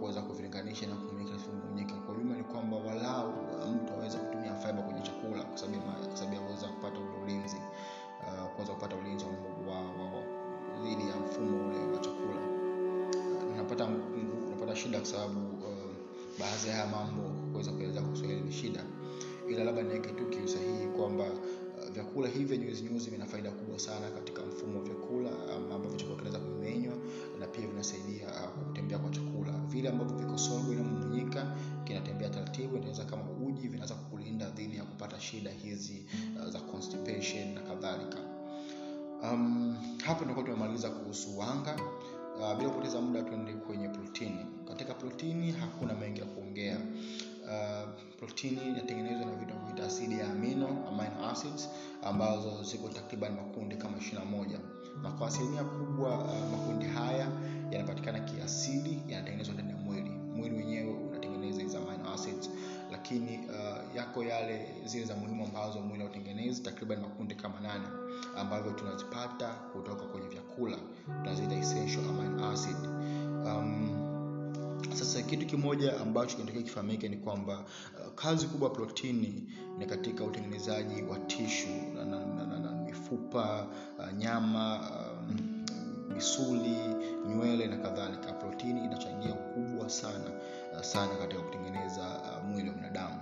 kuweza 0.00 0.22
kuvilinganisha 0.22 0.86
na 0.86 0.94
kumumunyika 0.96 1.94
kwa 1.94 2.14
ujumla 2.14 2.36
ni 2.36 2.44
kwamba 2.44 2.76
walau 2.76 3.09
kwa 5.66 6.16
sababu 6.16 6.34
ya 6.34 6.40
kuweza 6.40 6.66
kupata 6.68 6.98
ulinzi 7.22 7.56
uh, 7.56 8.48
kuweza 8.54 8.72
kupata 8.72 8.96
ulinzi 8.96 9.24
wa, 9.24 9.80
dhidi 10.82 11.08
ya 11.08 11.16
mfumo 11.16 11.66
ule 11.68 11.78
wa 11.94 11.98
chakula. 12.00 12.40
Uh, 13.44 13.52
unapata 13.54 13.84
unapata 14.46 14.76
shida 14.76 14.98
kwa 14.98 15.06
sababu 15.06 15.40
uh, 15.40 15.90
baadhi 16.38 16.68
ya 16.68 16.74
haya 16.74 16.86
mambo 16.86 17.22
kuweza 17.52 17.72
kueleza 17.72 18.00
kwa 18.02 18.26
ni 18.26 18.52
shida. 18.52 18.84
Ila 19.48 19.64
labda 19.64 19.82
niweke 19.82 20.08
tu 20.08 20.26
kiusahihi 20.26 20.86
kwamba 20.86 21.24
vyakula 21.92 22.28
hivi 22.28 22.58
nyuzi 22.58 23.10
vina 23.10 23.26
faida 23.26 23.50
kubwa 23.50 23.78
sana 23.78 24.10
katika 24.10 24.42
mfumo 24.46 24.78
wa 24.78 24.84
vyakula 24.84 25.30
um, 25.30 25.72
ambavyo 25.72 25.96
chakula 25.96 26.16
kinaweza 26.16 26.38
kumenywa 26.38 26.94
na 27.40 27.46
pia 27.46 27.66
vinasaidia 27.66 28.26
uh, 28.28 28.66
kutembea 28.66 28.98
kwa 28.98 29.10
chakula. 29.10 29.52
Vile 29.68 29.88
ambavyo 29.88 30.16
viko 30.16 30.38
solid 30.38 30.72
inamumunyika 30.72 31.56
kinatembea 31.84 32.28
taratibu 32.30 32.76
inaweza 32.76 33.04
kama 33.04 33.22
uji 33.46 33.68
vinaweza 33.68 33.89
shida 35.20 35.50
hizi 35.50 36.04
uh, 36.38 36.48
za 36.48 36.60
constipation 36.60 37.54
na 37.54 37.60
kadhalika. 37.60 38.18
Um, 39.22 39.76
hapa 40.04 40.20
tunakuwa 40.20 40.44
tumemaliza 40.46 40.90
kuhusu 40.90 41.38
wanga. 41.38 41.76
Uh, 42.40 42.56
bila 42.58 42.68
kupoteza 42.70 43.00
muda 43.00 43.22
tuende 43.22 43.52
kwenye 43.52 43.88
protini. 43.88 44.46
Katika 44.68 44.94
protini 44.94 45.52
hakuna 45.52 45.94
mengi 45.94 46.20
ya 46.20 46.26
kuongea. 46.26 46.78
Uh, 47.44 47.88
protini 48.18 48.60
inatengenezwa 48.68 49.26
na 49.26 49.32
vitu 49.36 49.54
vita 49.66 49.86
asidi 49.86 50.18
ya 50.18 50.30
amino 50.32 50.66
amino 50.88 51.30
acids 51.30 51.68
ambazo 52.02 52.62
ziko 52.64 52.88
takriban 52.88 53.32
makundi 53.34 53.76
kama 53.76 53.96
21 53.98 54.58
na 55.02 55.10
kwa 55.12 55.28
asilimia 55.28 55.64
kubwa 55.64 56.18
uh, 56.18 56.50
makundi 56.50 56.86
haya 56.86 57.28
yanapatikana 57.70 58.20
kiasili 58.20 59.02
yanatengenezwa 59.08 59.54
ndani 59.54 59.70
ya 59.70 59.76
mwili. 59.76 60.10
Mwili 60.10 60.56
wenyewe 60.56 60.92
unatengeneza 60.92 61.62
hizi 61.62 61.76
amino 61.76 62.12
acids 62.14 62.50
lakini 63.10 63.38
uh, 63.48 63.96
yako 63.96 64.24
yale 64.24 64.74
zile 64.84 65.04
za 65.04 65.16
muhimu 65.16 65.44
ambazo 65.44 65.80
mwili 65.80 66.02
hautengenezi 66.04 66.62
takriban 66.62 67.00
makundi 67.00 67.34
kama 67.34 67.60
nane 67.60 67.84
ambavyo 68.36 68.72
tunazipata 68.72 69.48
kutoka 69.48 70.02
kwenye 70.02 70.28
vyakula. 70.28 70.76
Tunaziita 71.06 71.54
um, 73.44 73.96
sasa 74.94 75.22
kitu 75.22 75.46
kimoja 75.46 76.00
ambacho 76.00 76.34
kinatakiwa 76.36 76.64
kifahamike 76.64 77.08
ni 77.08 77.16
kwamba 77.16 77.58
uh, 77.58 78.14
kazi 78.14 78.46
kubwa 78.46 78.70
protini 78.70 79.48
ni 79.78 79.86
katika 79.86 80.24
utengenezaji 80.24 81.02
wa 81.02 81.18
tishu 81.18 81.68
na, 81.94 82.04
na, 82.04 82.26
na, 82.26 82.46
na, 82.46 82.58
na 82.58 82.72
mifupa 82.72 83.66
uh, 83.98 84.12
nyama 84.18 84.80
um, 84.80 85.09
misuli 86.20 86.76
nywele 87.28 87.66
na 87.66 87.76
kadhalika. 87.76 88.32
Protini 88.32 88.84
inachangia 88.84 89.34
ukubwa 89.34 89.88
sana 89.88 90.30
uh, 90.72 90.80
sana 90.80 91.14
katika 91.16 91.42
kutengeneza 91.42 92.00
uh, 92.02 92.48
mwili 92.48 92.68
wa 92.68 92.74
binadamu. 92.74 93.20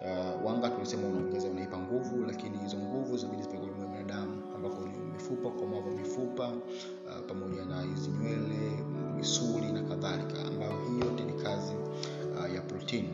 Uh, 0.00 0.46
wanga 0.46 0.68
tulisema 0.70 1.08
unaongeza 1.08 1.48
unaipa 1.48 1.78
nguvu 1.78 2.24
lakini 2.26 2.58
hizo 2.58 2.76
nguvu 2.76 3.16
zinabidi 3.16 3.42
zipelekwe 3.42 3.70
kwenye 3.74 3.88
binadamu 3.88 4.42
ambako 4.54 4.80
ni 4.88 4.98
mifupa 5.12 5.48
ukomavu 5.48 5.90
mifupa 5.90 6.48
uh, 6.48 7.26
pamoja 7.28 7.64
na 7.64 7.82
hizi 7.82 8.08
nywele 8.10 8.84
misuli 9.16 9.72
na 9.72 9.82
kadhalika 9.82 10.42
ambayo 10.48 10.72
hii 10.88 10.98
yote 11.00 11.24
ni 11.24 11.32
kazi 11.42 11.74
uh, 12.38 12.54
ya 12.54 12.60
protini. 12.62 13.08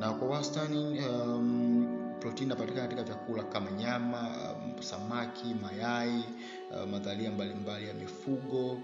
Na 0.00 0.12
kwa 0.12 0.28
wastani 0.28 1.00
um, 1.08 1.89
protini 2.20 2.46
inapatikana 2.46 2.82
katika 2.82 3.02
vyakula 3.02 3.42
kama 3.42 3.70
nyama 3.70 4.20
um, 4.52 4.82
samaki 4.82 5.54
mayai 5.62 6.24
uh, 6.70 6.88
madhalia 6.90 7.30
mbalimbali 7.30 7.88
ya 7.88 7.94
mifugo. 7.94 8.78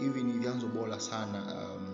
Hivi 0.00 0.22
ni 0.22 0.32
vyanzo 0.32 0.66
bora 0.66 1.00
sana 1.00 1.42
um, 1.54 1.86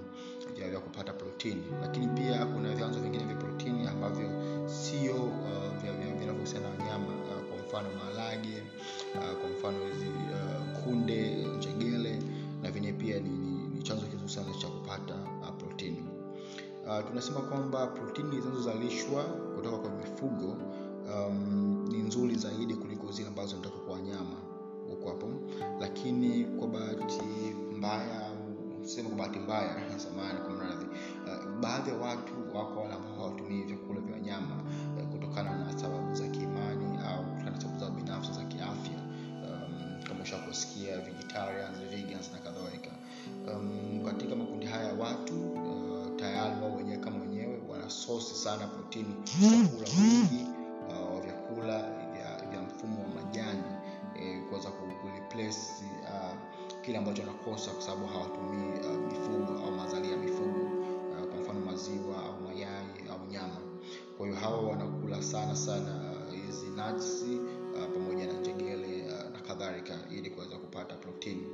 vya, 0.56 0.70
vya 0.70 0.80
kupata 0.80 1.12
protini 1.12 1.62
lakini 1.80 2.06
pia 2.08 2.46
kuna 2.46 2.74
vyanzo 2.74 3.00
vingine 3.00 3.24
vya 3.24 3.36
protini 3.36 3.86
ambavyo 3.88 4.30
sio 4.68 5.14
uh, 5.24 5.92
vinavyohusiana 6.18 6.68
na 6.70 6.84
wanyama 6.84 7.06
uh, 7.06 7.42
kwa 7.48 7.58
mfano 7.66 7.88
maharage 7.98 8.62
uh, 9.14 9.40
kwa 9.40 9.50
mfano 9.50 9.86
hizi 9.86 10.06
uh, 10.08 10.82
kunde 10.82 11.34
njegele 11.58 12.22
na 12.62 12.70
vyenye 12.70 12.92
pia 12.92 13.20
ni, 13.20 13.28
ni, 13.28 13.68
ni 13.74 13.82
chanzo 13.82 14.06
kizuri 14.06 14.28
sana 14.28 14.54
cha 14.60 14.66
kupata 14.68 15.14
uh, 15.14 15.48
protini 15.58 16.04
uh, 16.86 17.08
tunasema 17.08 17.40
kwamba 17.40 17.86
protini 17.86 18.40
zinazozalishwa 18.40 19.24
kutoka 19.24 19.78
kwa 19.78 19.90
mifugo 19.90 20.56
um, 21.14 21.84
ni 21.88 21.98
nzuri 21.98 22.34
zaidi 22.34 22.74
kuliko 22.74 23.12
zile 23.12 23.28
ambazo 23.28 23.48
zinatoka 23.48 23.78
kwa 23.78 23.94
wanyama 23.94 24.36
huko 24.90 25.08
hapo. 25.08 25.28
Lakini 25.80 26.44
kwa 26.44 26.68
bahati 26.68 27.22
mbaya 27.76 28.30
sema 28.82 29.08
kwa 29.08 29.18
bahati 29.18 29.38
mbaya 29.38 29.76
samani 30.04 30.38
kwa 30.40 30.50
mradhi 30.50 30.84
uh, 31.26 31.60
baadhi 31.60 31.90
ya 31.90 31.96
watu 31.96 32.32
wako 32.56 32.80
wale 32.80 32.94
ambao 32.94 33.14
hawatumii 33.14 33.62
vyakula 33.62 34.00
vya 34.00 34.14
wanyama 34.14 34.62
uh, 34.98 35.08
kutokana 35.12 35.58
na 35.64 35.78
sababu 35.78 36.14
za 36.14 36.28
kiimani 36.28 36.98
au 37.08 37.24
kutokana 37.24 37.50
na 37.50 37.60
sababu 37.60 37.78
zao 37.80 37.90
binafsi 37.90 38.32
za 38.32 38.44
kiafya. 38.44 39.06
Um, 39.44 40.02
kama 40.08 40.22
ushakusikia 40.22 40.98
vegetarians 41.00 41.78
vegans 41.90 42.32
na 42.32 42.38
kadhalika. 42.38 42.90
Um, 43.54 44.02
katika 44.04 44.36
makundi 44.36 44.66
haya 44.66 44.84
ya 44.88 44.94
watu 44.94 45.45
sosi 48.06 48.34
sana 48.34 48.66
protini 48.66 49.14
chakula 49.24 49.88
mwingi 49.98 50.46
uh, 50.88 51.14
wa 51.14 51.20
vyakula 51.20 51.82
vya, 52.12 52.46
mfumo 52.62 53.02
wa 53.02 53.08
majani 53.08 53.62
eh, 54.20 54.42
kuweza 54.48 54.70
ku- 54.70 54.96
kureplace 55.02 55.58
uh, 56.02 56.36
kile 56.84 56.98
ambacho 56.98 57.22
wanakosa 57.22 57.70
kwa 57.70 57.82
sababu 57.82 58.06
hawatumii 58.06 58.78
uh, 58.80 59.12
mifugo 59.12 59.58
au 59.64 59.72
mazali 59.72 60.10
ya 60.10 60.16
mifugo 60.16 60.60
uh, 60.64 61.26
kwa 61.30 61.40
mfano 61.42 61.60
maziwa 61.60 62.24
au 62.24 62.40
mayai 62.40 62.86
au 63.10 63.26
nyama. 63.32 63.56
Kwa 64.18 64.26
hiyo 64.26 64.38
hawa 64.40 64.60
wanakula 64.60 65.22
sana 65.22 65.56
sana 65.56 66.12
uh, 66.28 66.34
hizi 66.34 66.66
uh, 67.74 67.92
pamoja 67.94 68.26
na 68.26 68.32
njegele 68.40 69.02
uh, 69.04 69.30
na 69.32 69.40
kadhalika 69.48 69.94
ili 70.10 70.30
kuweza 70.30 70.56
kupata 70.56 70.94
protini. 70.94 71.46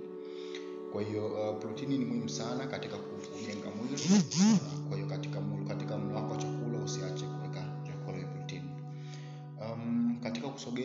Kwa 0.92 1.02
hiyo 1.02 1.26
uh, 1.26 1.58
protini 1.58 1.98
ni 1.98 2.04
muhimu 2.04 2.28
sana 2.28 2.66
katika 2.66 2.96
kujenga 2.96 3.70
mwili 3.76 3.94
uh, 3.94 4.71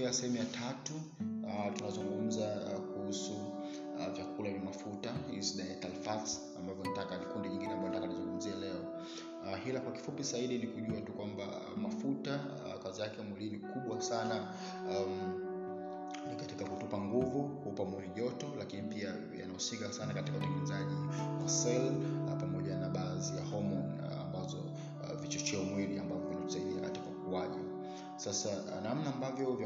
katika 0.08 0.22
sehemu 0.22 0.38
ya 0.38 0.46
tatu 0.46 0.94
uh, 1.44 1.74
tunazungumza 1.78 2.48
uh, 2.76 2.80
kuhusu 2.94 3.34
uh, 3.34 4.14
vyakula 4.16 4.50
vya 4.52 4.60
mafuta. 4.62 5.14
Ambavyo 6.60 6.84
nataka 6.96 7.18
kundi 7.18 7.50
jingine 7.50 7.72
ambayo 7.74 7.90
nataka 7.94 8.08
nizungumzie 8.14 8.56
leo. 8.56 8.82
Uh, 9.44 9.58
hila 9.66 9.80
kwa 9.80 9.92
kifupi 9.92 10.24
zaidi 10.24 10.58
ni 10.58 10.68
kujua 10.68 11.02
tu 11.02 11.12
kwamba 11.14 11.44
uh, 11.44 11.78
mafuta 11.78 12.36
uh, 12.36 12.84
kazi 12.84 13.02
yake 13.02 13.22
mwilini 13.22 13.60
kubwa 13.60 14.02
sana 14.02 14.54
um, 14.90 15.44
ni 16.30 16.36
katika 16.36 16.66
kutupa 16.66 16.98
nguvu 16.98 17.44
kuupa 17.64 17.86
mwili 17.86 18.10
joto 18.16 18.48
lakini 18.60 18.82
pia 18.82 19.14
yanahusika 19.40 19.94
sana 19.94 20.14
katika 20.14 20.38
utengenezaji 20.38 20.96
wa 21.44 21.50
sel 21.50 21.92
uh, 22.28 22.40
pamoja 22.40 22.78
na 22.78 22.90
baadhi 22.90 23.38
ya 23.38 23.44
homon 23.46 23.77
sasa 28.34 28.50
uh, 28.50 28.84
namna 28.84 29.14
ambavyo 29.14 29.50
uh, 29.50 29.60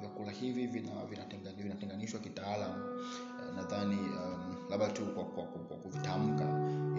vyakula 0.00 0.30
hivi 0.30 0.66
vina- 0.66 1.04
vinatengani- 1.10 1.62
vinatenganishwa 1.62 2.20
kitaalam 2.20 2.82
uh, 2.82 3.56
nadhani 3.56 3.96
um, 3.96 4.56
labda 4.70 4.88
tu 4.88 5.06
kwa, 5.06 5.24
kwa, 5.24 5.44
kwa, 5.44 5.60
kwa 5.64 5.76
kuvitamka 5.76 6.44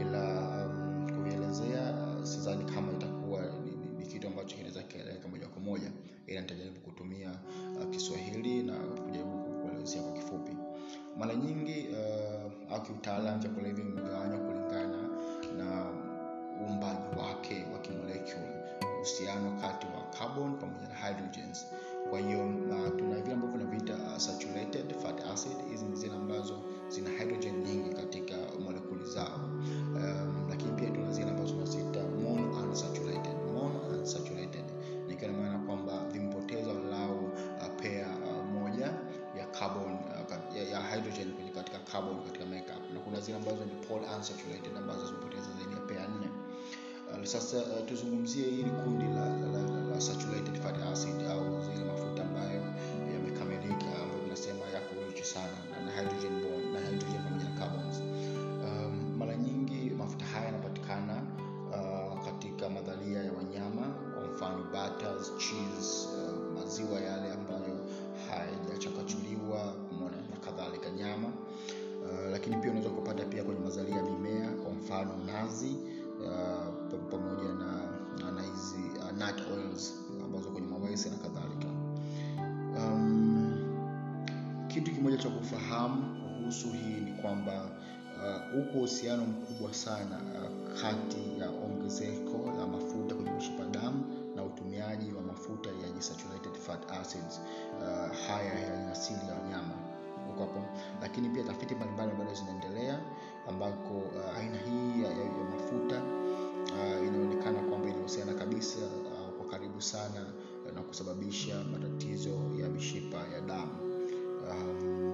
ila 0.02 0.48
um, 0.66 1.08
kuvielezea 1.16 2.08
sidhani 2.24 2.64
kama 2.64 2.92
itakuwa 2.94 3.42
ni, 3.42 3.72
ni, 3.72 3.98
ni 4.00 4.06
kitu 4.06 4.28
ambacho 4.28 4.56
kinaweza 4.56 4.84
kieleweka 4.84 5.28
moja 5.28 5.48
kwa 5.48 5.62
moja 5.62 5.92
ila 6.28 6.42
nitajaribu 6.42 6.80
kutumia 6.80 7.32
uh, 7.80 7.90
kiswahili 7.90 8.64
na 8.64 8.74
kujaribu 8.74 9.38
kuelezea 9.62 10.02
kwa 10.04 10.12
kifupi. 10.14 10.52
Mara 11.18 11.36
nyingi 11.36 11.88
uh, 11.92 12.74
au 12.74 12.82
kiutaalam 12.84 13.40
vyakula 13.40 13.68
hivi 13.68 13.82
vimegawanywa 13.82 14.38
kulingana 14.40 14.98
na 15.58 15.86
uumbaji 16.62 17.20
wake 17.20 17.66
wa 17.74 17.80
kimolecule 17.80 18.57
uhusiano 18.98 19.52
kati 19.62 19.86
wa 19.88 20.02
carbon 20.20 20.58
pamoja 20.58 20.88
na 20.88 20.96
hydrogens. 20.96 21.66
Kwa 22.10 22.20
hiyo 22.20 22.40
uh, 22.46 22.98
tuna 22.98 23.16
vile 23.22 23.34
ambavyo 23.34 23.58
tunaviita 23.60 23.94
uh, 23.96 24.18
saturated 24.18 24.96
fat 25.04 25.26
acid. 25.34 25.58
Hizi 25.72 25.86
ni 25.86 25.96
zile 25.96 26.14
ambazo 26.16 26.60
zina 26.90 27.10
hydrogen 27.10 27.64
nyingi 27.64 27.90
katika 27.96 28.36
molekuli 28.64 29.06
zao. 29.06 29.40
Um, 29.96 30.46
lakini 30.50 30.72
pia 30.72 30.90
tuna 30.90 31.12
zile 31.12 31.30
ambazo 31.30 31.54
tunaziita 31.54 32.04
monounsaturated. 32.04 33.36
Monounsaturated. 33.54 34.64
Nikiwa 35.08 35.32
na 35.32 35.38
maana 35.38 35.60
kwamba 35.60 36.06
vimepoteza 36.12 36.68
walau 36.70 37.26
uh, 37.26 37.82
pea 37.82 38.08
uh, 38.08 38.46
moja 38.46 38.94
ya 39.38 39.46
carbon 39.60 39.94
uh, 39.94 40.56
ya, 40.58 40.64
ya 40.64 40.82
hydrogen 40.82 41.34
katika 41.56 41.80
carbon 41.80 42.24
katika 42.24 42.46
makeup. 42.46 42.92
Na 42.94 43.00
kuna 43.00 43.20
zile 43.20 43.38
ambazo 43.38 43.66
ni 43.66 43.72
polyunsaturated 43.88 44.78
ambazo 44.78 45.06
sasa 47.28 47.58
uh, 47.58 47.86
tuzungumzie 47.86 48.46
hili 48.46 48.70
kundi 48.84 49.06
la, 49.06 49.30
la, 49.30 49.48
la, 49.48 49.62
la, 49.62 49.82
la 49.94 50.02
saturated 50.02 50.56
fatty 50.62 50.82
acid 50.92 51.22
au 51.32 51.62
zile 51.62 51.86
mafuta 51.86 52.22
ambayo 52.26 52.62
yamekamilika 53.14 53.86
ambayo 54.02 54.20
tunasema 54.24 54.66
yako 54.74 54.96
rich 55.08 55.24
sana 55.24 55.58
na, 55.86 55.92
hydrogen 55.92 56.42
bond 56.42 56.66
na 56.74 56.80
hydrogen 56.80 57.22
pamoja 57.24 57.44
na 57.50 57.60
carbons. 57.60 58.02
Um, 58.66 59.16
mara 59.18 59.36
nyingi 59.36 59.90
mafuta 59.90 60.26
haya 60.26 60.46
yanapatikana 60.46 61.22
uh, 61.70 62.26
katika 62.26 62.70
madhalia 62.70 63.24
ya 63.24 63.32
wanyama 63.34 63.88
kwa 64.14 64.28
mfano 64.28 64.64
butters, 64.64 65.32
cheese, 65.38 66.08
uh, 66.08 66.60
maziwa 66.60 67.00
yale 67.02 67.34
ambayo 67.34 67.78
hayajachakachuliwa 68.30 69.74
na 70.32 70.38
kadhalika 70.46 70.90
nyama. 70.90 71.28
Uh, 71.28 72.32
lakini 72.32 72.56
pia 72.58 72.72
unaweza 72.72 72.90
kupata 72.90 73.26
pia 73.26 73.44
kwenye 73.44 73.60
mazalia 73.62 73.96
ya 73.96 74.04
mimea 74.04 74.50
kwa 74.52 74.72
mfano 74.74 75.12
nazi 75.26 75.76
uh, 76.26 76.97
pamoja 77.28 77.54
na 78.36 78.42
hizi 78.42 78.92
uh, 79.00 79.58
oils 79.58 79.94
ambazo 80.26 80.50
kwenye 80.50 80.68
mawese 80.68 81.10
na 81.10 81.16
kadhalika. 81.18 81.68
Um, 82.78 83.54
kitu 84.68 84.92
kimoja 84.92 85.18
cha 85.18 85.30
kufahamu 85.30 86.22
kuhusu 86.38 86.68
hii 86.68 87.00
ni 87.06 87.12
kwamba 87.22 87.66
uh, 88.18 88.60
uko 88.60 88.78
uhusiano 88.78 89.26
mkubwa 89.26 89.74
sana 89.74 90.18
uh, 90.18 90.82
kati 90.82 91.40
ya 91.40 91.50
ongezeko 91.50 92.52
la 92.58 92.68
mafuta 92.68 93.16
kwenye 93.16 93.32
mishipa 93.32 93.66
damu 93.66 94.06
na 94.36 94.44
utumiaji 94.44 95.14
wa 95.14 95.22
mafuta 95.22 95.70
ya 95.70 96.02
fat 96.66 96.92
acids 96.92 97.42
uh, 97.82 98.18
haya 98.28 98.60
ya 98.60 98.92
asili 98.92 99.20
ya 99.28 99.34
wanyama. 99.34 99.74
Hapo? 100.40 100.64
Lakini 101.02 101.30
pia 101.30 101.44
tafiti 101.44 101.76
mbalimbali 101.76 102.12
bado 102.20 102.34
zinaendelea 102.34 103.00
ambako 103.50 103.94
uh, 103.98 104.38
aina 104.38 104.58
hii 104.58 105.04
ya, 105.04 105.10
ya, 105.12 105.24
ya 105.24 105.44
mafuta 105.56 106.17
uh, 106.78 107.08
inaonekana 107.08 107.60
kwamba 107.62 107.90
inahusiana 107.90 108.34
kabisa 108.34 108.80
uh, 108.80 109.30
kwa 109.38 109.46
karibu 109.52 109.82
sana 109.82 110.26
uh, 110.68 110.74
na 110.76 110.82
kusababisha 110.82 111.64
matatizo 111.72 112.38
ya 112.62 112.70
mishipa 112.70 113.18
ya 113.18 113.42
damu. 113.42 113.72
Um, 114.52 115.14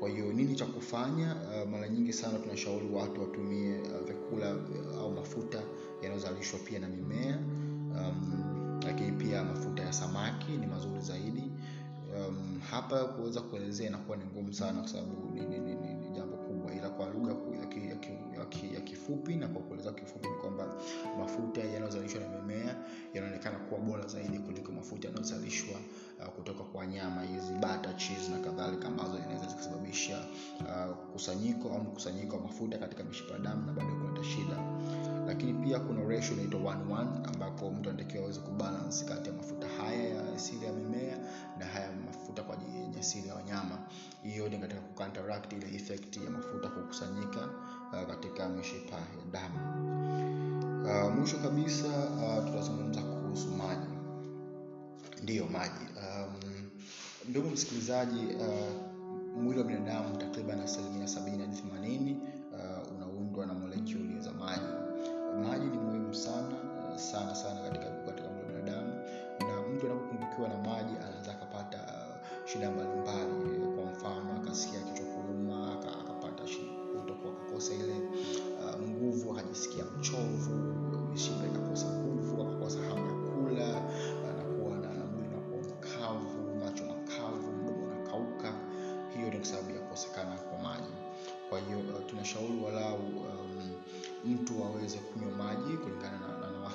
kwa 0.00 0.08
hiyo 0.08 0.32
nini 0.32 0.54
cha 0.54 0.66
kufanya? 0.66 1.34
Uh, 1.34 1.70
mara 1.70 1.88
nyingi 1.88 2.12
sana 2.12 2.38
tunashauri 2.38 2.88
watu 2.92 3.20
watumie 3.20 3.78
uh, 3.80 4.06
vyakula 4.06 4.54
uh, 4.54 5.00
au 5.00 5.12
mafuta 5.12 5.62
yanayozalishwa 6.02 6.58
pia 6.58 6.78
na 6.78 6.88
mimea. 6.88 7.38
Um, 7.96 8.42
lakini 8.86 9.12
pia 9.12 9.44
mafuta 9.44 9.82
ya 9.82 9.92
samaki 9.92 10.52
ni 10.52 10.66
mazuri 10.66 11.00
zaidi. 11.00 11.42
Um, 12.16 12.60
hapa 12.70 13.04
kuweza 13.04 13.40
kuelezea 13.40 13.88
inakuwa 13.88 14.16
ni 14.16 14.24
ngumu 14.24 14.52
sana 14.52 14.80
kwa 14.80 14.88
sababu 14.88 15.30
ni, 15.34 15.40
ni, 15.40 15.58
ni, 15.58 15.74
ni, 15.74 15.95
kifupi 19.06 19.36
na 19.36 19.48
kwa 19.48 19.62
kueleza 19.62 19.92
kifupi 19.92 20.28
ni 20.28 20.34
kwamba 20.34 20.66
mafuta 21.18 21.60
yanayozalishwa 21.60 22.20
na 22.20 22.28
mimea 22.28 22.76
yanaonekana 23.14 23.58
kuwa 23.58 23.80
bora 23.80 24.06
zaidi 24.06 24.38
kuliko 24.38 24.72
mafuta 24.72 25.08
yanayozalishwa 25.08 25.74
uh, 26.20 26.26
kutoka 26.26 26.64
kwa 26.64 26.86
nyama 26.86 27.22
hizi 27.22 27.52
bata 27.52 27.92
cheese 27.94 28.30
na 28.30 28.38
kadhalika 28.38 28.88
ambazo 28.88 29.18
inaweza 29.18 29.46
zikasababisha 29.46 30.24
uh, 30.60 30.96
kusanyiko 31.12 31.68
au 31.68 31.80
mkusanyiko 31.80 32.36
wa 32.36 32.42
mafuta 32.42 32.78
katika 32.78 33.04
mishipa 33.04 33.38
damu 33.38 33.66
na 33.66 33.72
baadaye 33.72 33.96
kuleta 33.98 34.24
shida. 34.24 34.56
Lakini 35.26 35.54
pia 35.54 35.78
kuna 35.80 36.04
ratio 36.04 36.32
inaitwa 36.34 36.60
1:1 36.60 37.28
ambapo 37.32 37.70
mtu 37.70 37.90
anatakiwa 37.90 38.22
aweze 38.24 38.40
kubalance 38.40 39.04
kati 39.04 39.28
ya 39.30 39.34
mafuta 39.36 39.66
haya 39.68 40.08
ya 40.08 40.32
asili 40.34 40.66
ya 40.66 40.72
mimea 40.72 41.18
na 41.58 41.66
haya 41.66 41.92
mafuta 42.06 42.42
kwa 42.42 42.54
ajili 42.54 42.78
ya 42.94 43.00
asili 43.00 43.28
ya 43.28 43.34
wanyama. 43.34 43.78
Hiyo 44.22 44.48
ni 44.48 44.58
katika 44.58 44.80
kucounteract 44.80 45.52
ile 45.52 45.66
effect 45.76 46.16
ya 46.16 46.30
mafuta 46.30 46.68
kukusanyika 46.68 47.48
uh, 47.92 48.06
katika 48.10 48.48
mishipa 48.48 48.96
ya 48.96 49.06
damu. 49.32 49.58
Uh, 50.84 51.14
mwisho 51.14 51.38
kabisa 51.38 51.86
uh, 51.88 52.44
tutazungumza 52.46 53.00
kuhusu 53.02 53.48
maji. 53.50 53.86
Ndiyo 55.22 55.46
maji. 55.46 55.84
Um, 55.96 56.32
ndugu 57.28 57.50
msikilizaji 57.50 58.26
uh, 58.26 59.42
mwili 59.42 59.58
wa 59.60 59.66
binadamu 59.66 60.16
takriban 60.16 60.60
asilimia 60.60 61.08
sabini 61.08 61.38
hadi 61.38 61.56
themanini 61.56 62.20
uh, 62.52 62.92
unaundwa 62.96 63.46
na 63.46 63.54
molekuli 63.54 64.20
za 64.20 64.32
maji. 64.32 64.66
Maji 65.48 65.66
ni 65.66 65.78
muhimu 65.78 66.14
sana 66.14 66.56
uh, 66.92 66.96
sana 66.98 67.34
sana 67.34 67.60
katika 67.60 67.84
katika 67.90 68.28
mwili 68.28 68.46
wa 68.54 68.62
binadamu. 68.62 68.92
Na 69.40 69.68
mtu 69.74 69.86
anapopungukiwa 69.86 70.48
na 70.48 70.56
maji 70.58 70.96
anaweza 71.06 71.32
akapata 71.32 71.76
uh, 71.78 72.48
shida 72.48 72.70
mbalimbali 72.70 72.95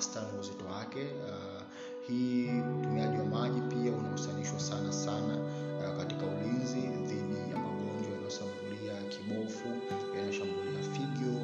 wastani 0.02 0.26
wa 0.34 0.40
uzito 0.40 0.64
wake. 0.66 1.02
Uh, 1.04 1.62
hii 2.08 2.50
utumiaji 2.80 3.18
wa 3.18 3.24
maji 3.24 3.60
pia 3.60 3.92
unahusanishwa 3.92 4.60
sana 4.60 4.92
sana 4.92 5.36
uh, 5.36 5.96
katika 5.98 6.26
ulinzi 6.26 6.80
dhidi 6.80 7.50
ya 7.50 7.56
magonjwa 7.58 8.12
yanayoshambulia 8.12 8.94
kibofu 9.08 9.68
yanayoshambulia 10.16 10.82
figo 10.92 11.36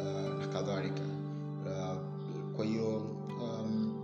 uh, 0.00 0.38
na 0.40 0.46
kadhalika. 0.46 1.00
Uh, 1.66 1.96
kwa 2.56 2.64
hiyo 2.64 2.96
um, 3.40 3.94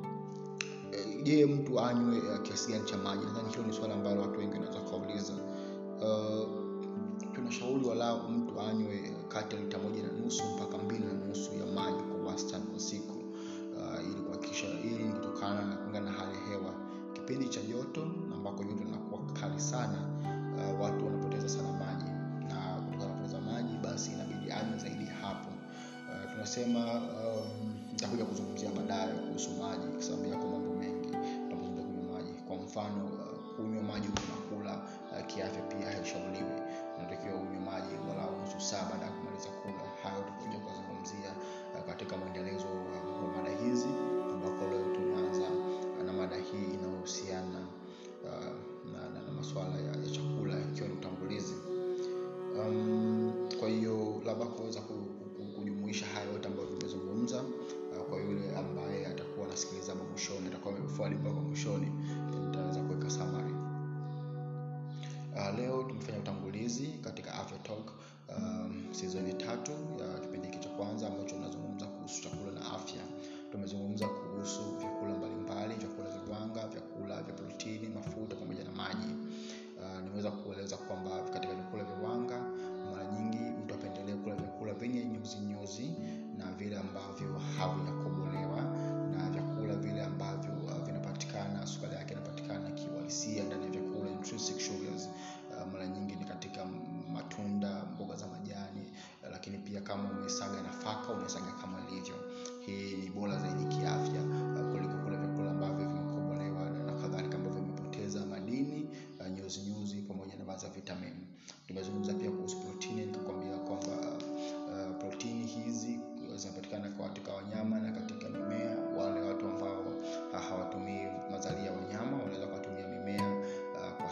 je 1.22 1.46
mtu 1.46 1.80
anywe 1.80 2.18
uh, 2.18 2.42
kiasi 2.42 2.72
gani 2.72 2.84
cha 2.84 2.96
maji? 2.96 3.24
Nadhani 3.24 3.48
hilo 3.50 3.62
ni 3.66 3.72
swala 3.72 3.94
ambalo 3.94 4.20
watu 4.20 4.38
wengi 4.38 4.52
wanaweza 4.54 4.80
kauliza 4.80 5.32
uh, 6.00 6.48
tunashauri 7.34 7.84
walau 7.84 8.28
mtu 8.28 8.60
anywe 8.60 9.12
kati 9.28 9.56
ya 9.56 9.62
lita 9.62 9.78
moja 9.78 10.02
na 10.02 10.12
nusu 10.12 10.42
mpaka 10.56 10.78
mbili 10.78 11.04
na 11.04 11.12
nusu 11.12 11.50
ya 11.54 11.66
maji 11.66 12.02
kwa 12.02 12.32
wastani 12.32 12.64
kwa 12.66 12.80
siku 12.80 13.13
ili 14.64 14.94
kuhakikisha 14.94 14.94
ili 14.94 15.04
ni 15.04 15.12
kutokana 15.12 15.64
na 15.64 15.76
na 16.00 16.12
hali 16.12 16.34
ya 16.34 16.40
hewa. 16.48 16.72
Kipindi 17.12 17.48
cha 17.48 17.62
joto 17.62 18.02
ambako 18.34 18.62
joto 18.62 18.84
linakuwa 18.84 19.20
kali 19.40 19.60
sana 19.60 19.98
uh, 20.56 20.80
watu 20.80 21.06
wanapoteza 21.06 21.48
sana 21.48 21.72
maji. 21.72 22.10
Na 22.48 22.56
kutokana 22.86 23.10
kupoteza 23.12 23.40
maji 23.40 23.74
basi 23.82 24.12
inabidi 24.12 24.52
anywe 24.52 24.78
zaidi 24.78 25.04
hapo. 25.04 25.48
Uh, 26.08 26.32
tunasema 26.32 26.78
um, 26.94 27.74
kuzungumzia 28.24 28.70
baadaye 28.70 29.12
kuhusu 29.12 29.50
maji 29.50 29.86
kwa 29.92 30.02
sababu 30.02 30.24
yako 30.28 30.46
mambo 30.48 30.72
mengi. 30.74 31.08
Tunapozungumzia 31.48 31.84
kunywa 31.86 32.12
maji 32.14 32.32
kwa 32.48 32.56
mfano 32.56 33.04
uh, 33.04 33.58
maji 33.82 34.08
unakula 34.08 34.74
uh, 35.12 35.26
kiafya 35.26 35.62
pia 35.62 35.86
haishauriwi 35.90 36.54
unatakiwa 36.98 37.34
unywe 37.34 37.60
maji 37.70 37.94
walau 38.08 38.32
nusu 38.40 38.60
saa 38.60 38.84
baada 38.90 39.04
ya 39.06 39.12
kumaliza 39.12 39.48
kula. 39.62 39.84
Hayo 40.02 40.20
tutakuja 40.24 40.58
kuzungumzia 40.64 41.30
uh, 41.74 41.82
katika 41.88 42.16
mwendelezo 42.16 42.66
wa, 42.66 42.72
uh, 42.74 43.36
mada 43.36 43.50
hizi 43.64 43.88
mada 46.24 46.36
hii 46.36 46.74
inayohusiana 46.74 47.66
uh, 48.24 48.44
na, 48.92 49.08
na, 49.14 49.22
na 49.26 49.32
masuala 49.32 49.74
ya, 49.74 49.86
ya 50.04 50.10
chakula 50.10 50.60
ikiwa 50.72 50.88
ni 50.88 50.94
utangulizi. 50.94 51.54
Um, 52.58 53.32
kwa 53.60 53.68
hiyo 53.68 54.22
labda 54.26 54.44
kuweza 54.46 54.80
ku- 54.80 55.08
ku- 55.36 55.44
kujumuisha 55.60 56.06
haya 56.06 56.32
yote 56.32 56.48
ambayo 56.48 56.68
tumezungumza 56.68 57.42
uh, 57.42 58.02
kwa 58.08 58.18
yule 58.18 58.56
ambaye 58.56 59.06
atakuwa 59.06 59.46
anasikiliza 59.46 59.92
hapo 59.92 60.04
mwishoni 60.04 60.46
atakuwa 60.48 60.74
amefuadi 60.76 61.14
mpaka 61.14 61.40
mwishoni 61.40 61.86
nitaweza 62.48 62.80
kuweka 62.80 63.10
summary. 63.10 63.54
Uh, 65.34 65.58
leo 65.58 65.82
tumefanya 65.82 66.18
utangulizi 66.18 66.86
katika 66.86 67.34
afya 67.34 67.58
talk 67.58 67.92
um, 68.36 68.84
sizoni 68.90 69.32
tatu 69.34 69.72
ya 70.00 70.18
kipindi 70.20 70.46
hiki 70.48 70.58
cha 70.58 70.68
kwanza 70.68 71.06
ambacho 71.06 71.34
tunazungumza 71.34 71.86
kuhusu 71.86 72.22
chakula 72.22 72.52
na 72.52 72.72
afya. 72.72 73.02
Tumezungumza 73.52 74.06
kuhusu 74.08 74.60
vyakula 74.80 75.14
mbalimbali 75.14 75.74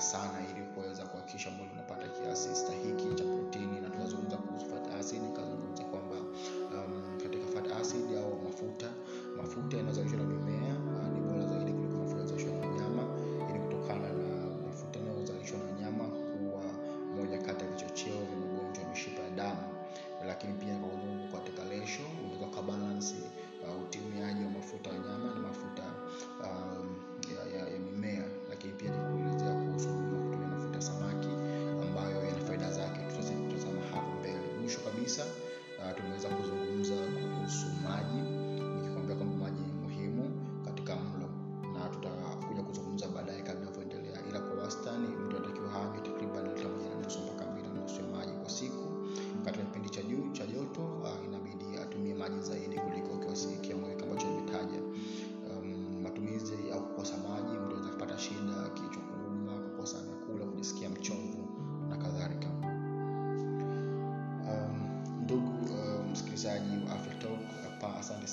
sana 0.03 0.42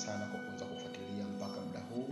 sana 0.06 0.24
kwa 0.30 0.40
kuweza 0.40 0.64
kufuatilia 0.64 1.24
mpaka 1.36 1.58
muda 1.66 1.80
huu. 1.90 2.08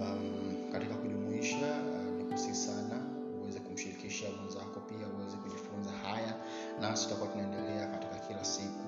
Um, 0.00 0.72
katika 0.72 0.94
kujumuisha 0.94 1.70
uh, 1.90 2.12
ni 2.18 2.24
kusihi 2.24 2.54
sana 2.54 2.96
uweze 3.42 3.60
kumshirikisha 3.60 4.26
mwenzako 4.40 4.80
pia 4.88 5.06
uweze 5.16 5.36
kujifunza 5.36 5.90
haya. 5.90 6.34
Nasi 6.80 7.02
tutakuwa 7.04 7.28
tunaendelea 7.32 7.86
katika 7.86 8.16
kila 8.26 8.44
siku 8.44 8.86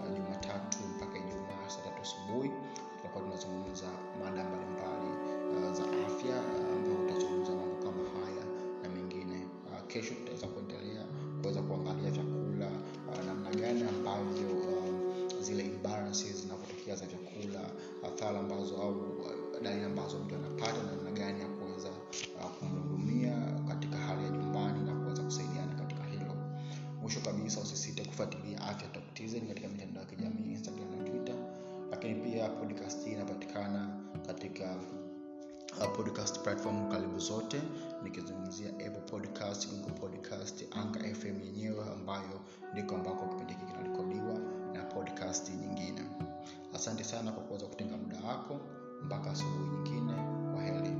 uh, 0.00 0.08
jumatatu 0.16 0.78
mpaka 0.96 1.14
ijumaa 1.18 1.68
saa 1.68 1.82
tatu 1.86 2.00
asubuhi. 2.02 2.50
Tutakuwa 2.96 3.24
tunazungumza 3.24 3.86
mada 4.20 4.42
mbalimbali 4.48 5.10
uh, 5.54 5.72
za 5.78 5.84
afya 6.06 6.36
uh, 6.50 6.72
ambayo 6.76 6.96
utazungumza 7.04 7.52
mambo 7.60 7.76
kama 7.84 8.02
haya 8.16 8.44
na 8.82 8.88
mengine. 8.88 9.38
Uh, 9.66 9.86
kesho 9.90 10.14
tutaweza 10.14 10.46
kuendelea 10.46 11.04
kuweza 11.40 11.60
kuangalia 11.62 12.10
vyakula 12.10 12.68
uh, 13.10 13.20
namna 13.26 13.50
gani 13.60 13.82
ambavyo 13.94 14.48
um, 14.50 14.85
zile 15.46 15.62
imbalances 15.64 16.46
za 16.94 17.06
vyakula 17.06 17.70
athari 18.06 18.38
ambazo 18.38 18.76
au 18.82 18.92
uh, 19.00 19.62
dalili 19.62 19.84
ambazo 19.84 20.18
mtu 20.18 20.34
anapata 20.34 20.82
na 20.82 20.92
namna 20.92 21.10
gani 21.10 21.40
ya 21.40 21.48
kuweza 21.48 21.88
uh, 21.88 22.50
kumhudumia 22.58 23.34
katika 23.68 23.96
hali 23.96 24.24
ya 24.24 24.30
nyumbani 24.30 24.84
na 24.84 24.92
kuweza 24.94 25.22
kusaidiana 25.22 25.74
katika 25.74 26.04
hilo. 26.04 26.34
Mwisho 27.00 27.20
kabisa 27.20 27.60
usisite 27.60 28.04
kufuatilia 28.04 28.60
afya 28.60 28.88
TZ 29.14 29.34
katika 29.48 29.68
mitandao 29.68 30.02
ya 30.02 30.08
kijamii 30.08 30.50
instagram 30.52 30.98
na 30.98 31.04
twitter. 31.10 31.34
Lakini 31.90 32.14
pia 32.14 32.48
podcast 32.48 33.04
hii 33.04 33.12
inapatikana 33.12 34.00
katika 34.26 34.76
uh, 35.80 35.96
podcast 35.96 36.40
platform 36.40 36.88
karibu 36.90 37.18
zote 37.18 37.62
nikizungumzia 38.02 38.68
apple 38.68 39.00
podcast 39.10 39.68
google 39.70 39.92
podcast 40.00 40.64
anga 40.70 41.00
fm 41.14 41.40
yenyewe 41.44 41.84
ambayo 41.92 42.40
ndiko 42.72 42.94
ambako 42.94 43.26
kipindi 43.28 43.52
hiki 43.52 43.64
kinarekodiwa. 43.66 44.34
na 44.34 44.45
podcast 45.06 45.48
nyingine. 45.50 46.02
Asante 46.74 47.04
sana 47.04 47.32
kwa 47.32 47.42
kuweza 47.42 47.66
kutenga 47.66 47.96
muda 47.96 48.16
wako 48.28 48.60
mpaka 49.04 49.30
asubuhi 49.30 49.68
nyingine. 49.70 50.12
Kwa 50.54 50.62
heri 50.62 50.90